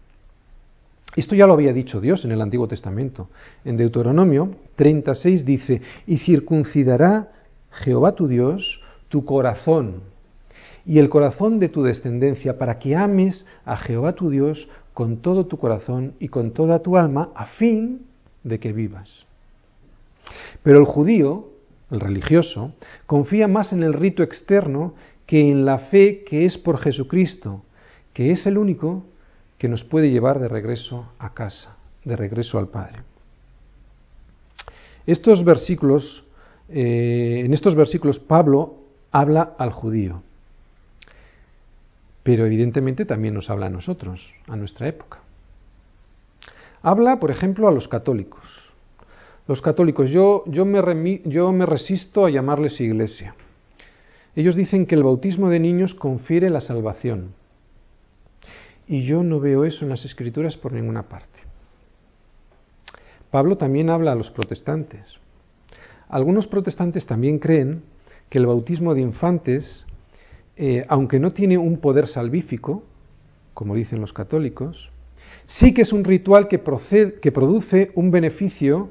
Esto 1.15 1.35
ya 1.35 1.47
lo 1.47 1.53
había 1.53 1.71
dicho 1.71 2.01
Dios 2.01 2.25
en 2.25 2.31
el 2.31 2.41
Antiguo 2.41 2.67
Testamento. 2.67 3.29
En 3.63 3.77
Deuteronomio 3.77 4.55
36 4.75 5.45
dice, 5.45 5.81
y 6.05 6.17
circuncidará 6.17 7.31
Jehová 7.71 8.13
tu 8.13 8.27
Dios 8.27 8.81
tu 9.09 9.23
corazón 9.23 10.01
y 10.85 10.99
el 10.99 11.09
corazón 11.09 11.59
de 11.59 11.69
tu 11.69 11.83
descendencia 11.83 12.57
para 12.57 12.79
que 12.79 12.95
ames 12.95 13.45
a 13.65 13.77
Jehová 13.77 14.13
tu 14.13 14.29
Dios 14.29 14.67
con 14.93 15.17
todo 15.17 15.45
tu 15.45 15.57
corazón 15.57 16.13
y 16.19 16.27
con 16.27 16.51
toda 16.51 16.79
tu 16.79 16.97
alma 16.97 17.29
a 17.35 17.45
fin 17.45 18.01
de 18.43 18.59
que 18.59 18.71
vivas. 18.71 19.24
Pero 20.63 20.79
el 20.79 20.85
judío, 20.85 21.49
el 21.91 21.99
religioso, 21.99 22.73
confía 23.05 23.47
más 23.47 23.73
en 23.73 23.83
el 23.83 23.93
rito 23.93 24.23
externo 24.23 24.95
que 25.25 25.49
en 25.49 25.65
la 25.65 25.79
fe 25.79 26.23
que 26.23 26.45
es 26.45 26.57
por 26.57 26.77
Jesucristo, 26.77 27.63
que 28.13 28.31
es 28.31 28.45
el 28.45 28.57
único 28.57 29.03
que 29.57 29.67
nos 29.67 29.83
puede 29.83 30.11
llevar 30.11 30.39
de 30.39 30.47
regreso 30.47 31.07
a 31.19 31.33
casa, 31.33 31.75
de 32.03 32.15
regreso 32.15 32.57
al 32.59 32.67
Padre. 32.67 32.99
Estos 35.05 35.43
versículos, 35.43 36.23
eh, 36.69 37.43
en 37.45 37.53
estos 37.53 37.75
versículos 37.75 38.19
Pablo 38.19 38.77
habla 39.11 39.53
al 39.57 39.71
judío, 39.71 40.21
pero 42.23 42.45
evidentemente 42.45 43.05
también 43.05 43.35
nos 43.35 43.49
habla 43.49 43.67
a 43.67 43.69
nosotros, 43.69 44.33
a 44.47 44.55
nuestra 44.55 44.87
época. 44.87 45.19
Habla, 46.81 47.19
por 47.19 47.31
ejemplo, 47.31 47.67
a 47.67 47.71
los 47.71 47.87
católicos. 47.87 48.43
Los 49.47 49.61
católicos, 49.61 50.09
yo, 50.09 50.43
me, 50.47 51.21
yo 51.25 51.51
me 51.51 51.65
resisto 51.65 52.25
a 52.25 52.31
llamarles 52.31 52.81
iglesia. 52.81 53.35
Ellos 54.35 54.55
dicen 54.55 54.85
que 54.85 54.95
el 54.95 55.03
bautismo 55.03 55.49
de 55.49 55.59
niños 55.59 55.93
confiere 55.93 56.49
la 56.49 56.61
salvación. 56.61 57.33
Y 58.87 59.03
yo 59.03 59.23
no 59.23 59.39
veo 59.39 59.63
eso 59.65 59.85
en 59.85 59.89
las 59.89 60.03
escrituras 60.03 60.57
por 60.57 60.73
ninguna 60.73 61.03
parte. 61.03 61.39
Pablo 63.31 63.57
también 63.57 63.89
habla 63.89 64.13
a 64.13 64.15
los 64.15 64.31
protestantes. 64.31 65.01
Algunos 66.09 66.47
protestantes 66.47 67.05
también 67.05 67.39
creen 67.39 67.83
que 68.29 68.39
el 68.39 68.45
bautismo 68.45 68.93
de 68.93 69.01
infantes, 69.01 69.85
eh, 70.57 70.85
aunque 70.87 71.19
no 71.19 71.31
tiene 71.31 71.57
un 71.57 71.77
poder 71.77 72.07
salvífico, 72.07 72.83
como 73.53 73.75
dicen 73.75 74.01
los 74.01 74.13
católicos, 74.13 74.89
sí 75.45 75.73
que 75.73 75.83
es 75.83 75.93
un 75.93 76.03
ritual 76.03 76.47
que, 76.47 76.61
que 77.21 77.31
produce 77.31 77.91
un 77.95 78.11
beneficio, 78.11 78.89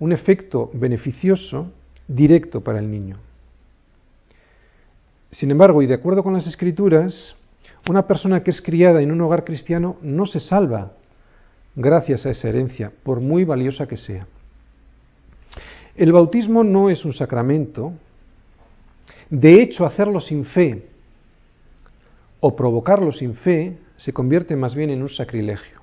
un 0.00 0.12
efecto 0.12 0.70
beneficioso 0.74 1.70
directo 2.08 2.60
para 2.62 2.80
el 2.80 2.90
niño. 2.90 3.18
Sin 5.30 5.50
embargo, 5.52 5.82
y 5.82 5.86
de 5.86 5.94
acuerdo 5.94 6.24
con 6.24 6.32
las 6.32 6.46
escrituras, 6.46 7.36
una 7.88 8.06
persona 8.06 8.42
que 8.42 8.50
es 8.50 8.60
criada 8.60 9.00
en 9.00 9.12
un 9.12 9.20
hogar 9.20 9.44
cristiano 9.44 9.96
no 10.02 10.26
se 10.26 10.40
salva 10.40 10.92
gracias 11.76 12.26
a 12.26 12.30
esa 12.30 12.48
herencia, 12.48 12.92
por 13.04 13.20
muy 13.20 13.44
valiosa 13.44 13.86
que 13.86 13.96
sea. 13.96 14.26
El 15.94 16.12
bautismo 16.12 16.64
no 16.64 16.90
es 16.90 17.04
un 17.04 17.12
sacramento. 17.12 17.92
De 19.28 19.62
hecho, 19.62 19.84
hacerlo 19.84 20.20
sin 20.20 20.44
fe 20.44 20.86
o 22.40 22.56
provocarlo 22.56 23.12
sin 23.12 23.34
fe 23.34 23.76
se 23.96 24.12
convierte 24.12 24.56
más 24.56 24.74
bien 24.74 24.90
en 24.90 25.02
un 25.02 25.08
sacrilegio. 25.08 25.79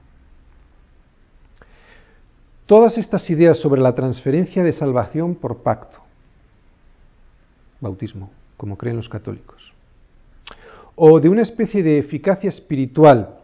Todas 2.68 2.98
estas 2.98 3.30
ideas 3.30 3.58
sobre 3.60 3.80
la 3.80 3.96
transferencia 3.96 4.62
de 4.62 4.74
salvación 4.74 5.36
por 5.36 5.64
pacto, 5.64 6.00
bautismo, 7.80 8.30
como 8.58 8.78
creen 8.78 8.98
los 8.98 9.08
católicos, 9.08 9.72
o 10.96 11.22
de 11.22 11.30
una 11.30 11.44
especie 11.44 11.82
de 11.82 11.98
eficacia 11.98 12.50
espiritual 12.50 13.38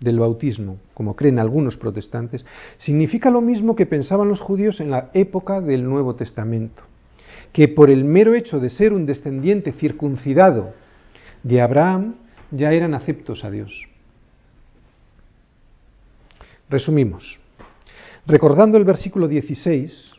del 0.00 0.18
bautismo, 0.18 0.78
como 0.92 1.14
creen 1.14 1.38
algunos 1.38 1.76
protestantes, 1.76 2.44
significa 2.78 3.30
lo 3.30 3.40
mismo 3.40 3.76
que 3.76 3.86
pensaban 3.86 4.28
los 4.28 4.40
judíos 4.40 4.80
en 4.80 4.90
la 4.90 5.08
época 5.14 5.60
del 5.60 5.84
Nuevo 5.84 6.16
Testamento, 6.16 6.82
que 7.52 7.68
por 7.68 7.90
el 7.90 8.04
mero 8.04 8.34
hecho 8.34 8.58
de 8.58 8.70
ser 8.70 8.92
un 8.92 9.06
descendiente 9.06 9.70
circuncidado 9.70 10.74
de 11.44 11.60
Abraham, 11.60 12.16
ya 12.50 12.72
eran 12.72 12.94
aceptos 12.94 13.44
a 13.44 13.50
Dios. 13.52 13.86
Resumimos. 16.68 17.43
Recordando 18.26 18.78
el 18.78 18.84
versículo 18.84 19.28
16, 19.28 20.12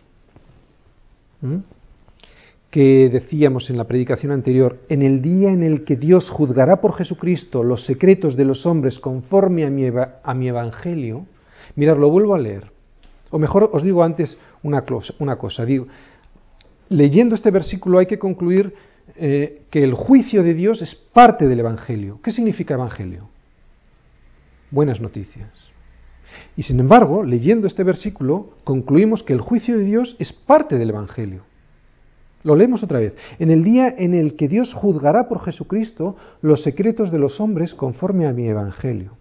que 2.70 3.10
decíamos 3.10 3.70
en 3.72 3.78
la 3.78 3.86
predicación 3.86 4.32
anterior, 4.32 4.80
en 4.90 5.02
el 5.02 5.24
día 5.24 5.52
en 5.52 5.64
el 5.64 5.84
que 5.86 5.96
Dios 5.96 6.30
juzgará 6.30 6.82
por 6.82 6.94
Jesucristo 6.94 7.64
los 7.64 7.86
secretos 7.86 8.36
de 8.36 8.46
los 8.46 8.66
hombres 8.68 9.00
conforme 9.00 9.66
a 9.66 9.70
mi, 9.72 10.48
evangelio, 10.48 11.26
mirad, 11.76 11.98
lo 11.98 12.10
vuelvo 12.12 12.36
a 12.36 12.40
leer. 12.40 12.70
O 13.32 13.40
mejor 13.40 13.72
os 13.74 13.82
digo 13.82 14.04
antes 14.04 14.38
una, 14.62 14.84
una 15.18 15.38
cosa, 15.38 15.66
digo, 15.66 15.88
leyendo 16.90 17.34
este 17.34 17.50
versículo 17.50 17.98
hay 17.98 18.06
que 18.06 18.20
concluir 18.20 18.76
eh, 19.16 19.64
que 19.72 19.84
el 19.84 19.96
juicio 19.96 20.44
de 20.44 20.54
Dios 20.54 20.82
es 20.84 20.94
parte 20.94 21.48
del 21.48 21.62
Evangelio. 21.62 22.20
¿Qué 22.24 22.32
significa 22.32 22.76
Evangelio? 22.76 23.30
Buenas 24.70 25.02
noticias. 25.02 25.75
Y 26.56 26.64
sin 26.64 26.80
embargo, 26.80 27.24
leyendo 27.24 27.68
este 27.68 27.84
versículo, 27.84 28.50
concluimos 28.64 29.24
que 29.24 29.34
el 29.34 29.42
juicio 29.42 29.78
de 29.78 29.84
Dios 29.84 30.16
es 30.20 30.34
parte 30.34 30.78
del 30.78 30.90
Evangelio. 30.90 31.44
Lo 32.44 32.56
leemos 32.56 32.84
otra 32.84 33.00
vez. 33.00 33.16
En 33.40 33.50
el 33.50 33.64
día 33.64 33.94
en 33.98 34.14
el 34.14 34.36
que 34.36 34.48
Dios 34.48 34.74
juzgará 34.74 35.28
por 35.28 35.42
Jesucristo 35.42 36.16
los 36.42 36.62
secretos 36.62 37.12
de 37.12 37.18
los 37.18 37.40
hombres 37.40 37.74
conforme 37.74 38.28
a 38.28 38.34
mi 38.34 38.48
Evangelio. 38.48 39.12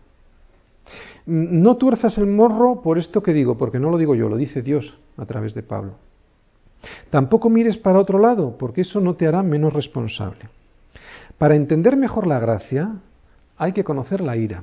No 1.27 1.77
tuerzas 1.77 2.19
el 2.19 2.27
morro 2.27 2.83
por 2.83 2.99
esto 2.99 3.23
que 3.23 3.33
digo, 3.33 3.57
porque 3.57 3.81
no 3.81 3.91
lo 3.91 3.97
digo 3.97 4.15
yo, 4.15 4.29
lo 4.29 4.37
dice 4.37 4.61
Dios 4.61 4.95
a 5.17 5.25
través 5.25 5.55
de 5.55 5.63
Pablo. 5.63 5.95
Tampoco 7.11 7.49
mires 7.49 7.79
para 7.79 7.99
otro 7.99 8.19
lado, 8.19 8.57
porque 8.59 8.83
eso 8.83 9.01
no 9.01 9.15
te 9.15 9.27
hará 9.27 9.43
menos 9.43 9.73
responsable. 9.73 10.51
Para 11.39 11.57
entender 11.57 11.97
mejor 11.97 12.27
la 12.27 12.39
gracia, 12.39 12.97
hay 13.57 13.73
que 13.73 13.85
conocer 13.85 14.21
la 14.21 14.37
ira. 14.37 14.63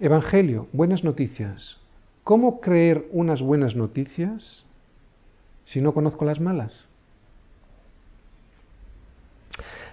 Evangelio, 0.00 0.66
buenas 0.72 1.04
noticias. 1.04 1.76
¿Cómo 2.24 2.60
creer 2.60 3.06
unas 3.12 3.40
buenas 3.40 3.76
noticias 3.76 4.64
si 5.66 5.80
no 5.80 5.94
conozco 5.94 6.24
las 6.24 6.40
malas? 6.40 6.72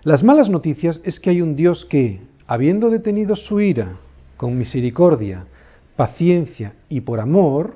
Las 0.03 0.23
malas 0.23 0.49
noticias 0.49 0.99
es 1.03 1.19
que 1.19 1.29
hay 1.29 1.41
un 1.41 1.55
Dios 1.55 1.85
que, 1.85 2.19
habiendo 2.47 2.89
detenido 2.89 3.35
su 3.35 3.59
ira 3.61 3.97
con 4.37 4.57
misericordia, 4.57 5.45
paciencia 5.95 6.73
y 6.89 7.01
por 7.01 7.19
amor, 7.19 7.75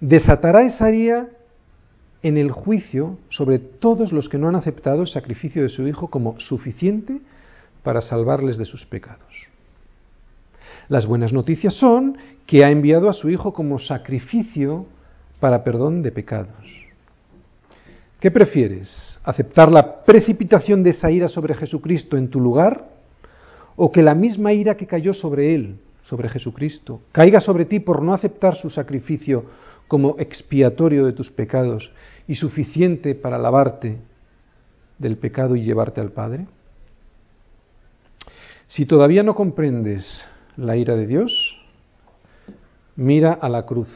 desatará 0.00 0.62
esa 0.62 0.92
ira 0.92 1.28
en 2.22 2.36
el 2.36 2.52
juicio 2.52 3.18
sobre 3.30 3.58
todos 3.58 4.12
los 4.12 4.28
que 4.28 4.38
no 4.38 4.48
han 4.48 4.54
aceptado 4.54 5.02
el 5.02 5.08
sacrificio 5.08 5.62
de 5.62 5.70
su 5.70 5.88
Hijo 5.88 6.06
como 6.06 6.38
suficiente 6.38 7.20
para 7.82 8.00
salvarles 8.00 8.58
de 8.58 8.64
sus 8.64 8.86
pecados. 8.86 9.51
Las 10.88 11.06
buenas 11.06 11.32
noticias 11.32 11.74
son 11.74 12.18
que 12.46 12.64
ha 12.64 12.70
enviado 12.70 13.08
a 13.08 13.12
su 13.12 13.30
Hijo 13.30 13.52
como 13.52 13.78
sacrificio 13.78 14.86
para 15.40 15.64
perdón 15.64 16.02
de 16.02 16.12
pecados. 16.12 16.82
¿Qué 18.20 18.30
prefieres? 18.30 19.18
¿Aceptar 19.24 19.70
la 19.70 20.04
precipitación 20.04 20.82
de 20.82 20.90
esa 20.90 21.10
ira 21.10 21.28
sobre 21.28 21.54
Jesucristo 21.54 22.16
en 22.16 22.28
tu 22.28 22.40
lugar? 22.40 22.88
¿O 23.74 23.90
que 23.90 24.02
la 24.02 24.14
misma 24.14 24.52
ira 24.52 24.76
que 24.76 24.86
cayó 24.86 25.12
sobre 25.12 25.54
Él, 25.54 25.76
sobre 26.04 26.28
Jesucristo, 26.28 27.00
caiga 27.10 27.40
sobre 27.40 27.64
ti 27.64 27.80
por 27.80 28.02
no 28.02 28.14
aceptar 28.14 28.54
su 28.54 28.70
sacrificio 28.70 29.46
como 29.88 30.16
expiatorio 30.18 31.04
de 31.04 31.12
tus 31.12 31.30
pecados 31.30 31.90
y 32.28 32.36
suficiente 32.36 33.14
para 33.14 33.38
lavarte 33.38 33.98
del 34.98 35.16
pecado 35.16 35.56
y 35.56 35.64
llevarte 35.64 36.00
al 36.00 36.12
Padre? 36.12 36.46
Si 38.68 38.86
todavía 38.86 39.22
no 39.22 39.34
comprendes 39.34 40.24
la 40.56 40.76
ira 40.76 40.96
de 40.96 41.06
Dios, 41.06 41.58
mira 42.96 43.32
a 43.32 43.48
la 43.48 43.64
cruz. 43.66 43.88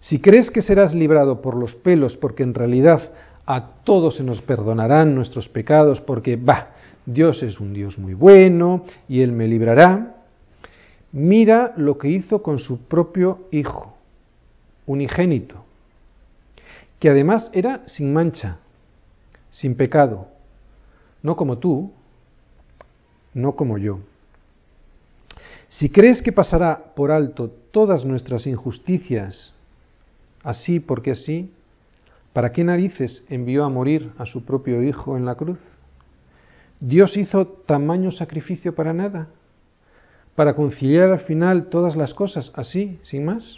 Si 0.00 0.20
crees 0.20 0.50
que 0.50 0.62
serás 0.62 0.94
librado 0.94 1.40
por 1.40 1.56
los 1.56 1.74
pelos 1.74 2.16
porque 2.16 2.42
en 2.42 2.54
realidad 2.54 3.12
a 3.46 3.70
todos 3.84 4.16
se 4.16 4.22
nos 4.22 4.42
perdonarán 4.42 5.14
nuestros 5.14 5.48
pecados 5.48 6.00
porque, 6.00 6.36
bah, 6.36 6.68
Dios 7.06 7.42
es 7.42 7.60
un 7.60 7.72
Dios 7.72 7.98
muy 7.98 8.14
bueno 8.14 8.84
y 9.08 9.20
Él 9.20 9.32
me 9.32 9.48
librará, 9.48 10.16
mira 11.12 11.72
lo 11.76 11.98
que 11.98 12.08
hizo 12.08 12.42
con 12.42 12.58
su 12.58 12.80
propio 12.80 13.48
Hijo 13.50 13.94
unigénito, 14.86 15.64
que 16.98 17.10
además 17.10 17.50
era 17.52 17.82
sin 17.86 18.12
mancha, 18.12 18.58
sin 19.50 19.76
pecado, 19.76 20.28
no 21.22 21.36
como 21.36 21.58
tú, 21.58 21.92
no 23.32 23.56
como 23.56 23.78
yo. 23.78 24.00
Si 25.78 25.90
crees 25.90 26.22
que 26.22 26.30
pasará 26.30 26.94
por 26.94 27.10
alto 27.10 27.50
todas 27.72 28.04
nuestras 28.04 28.46
injusticias, 28.46 29.52
así 30.44 30.78
porque 30.78 31.10
así, 31.10 31.50
¿para 32.32 32.52
qué 32.52 32.62
narices 32.62 33.24
envió 33.28 33.64
a 33.64 33.68
morir 33.68 34.12
a 34.18 34.24
su 34.24 34.44
propio 34.44 34.84
Hijo 34.84 35.16
en 35.16 35.24
la 35.24 35.34
cruz? 35.34 35.58
¿Dios 36.78 37.16
hizo 37.16 37.48
tamaño 37.48 38.12
sacrificio 38.12 38.76
para 38.76 38.92
nada? 38.92 39.26
¿Para 40.36 40.54
conciliar 40.54 41.10
al 41.10 41.20
final 41.20 41.66
todas 41.66 41.96
las 41.96 42.14
cosas 42.14 42.52
así, 42.54 43.00
sin 43.02 43.24
más? 43.24 43.56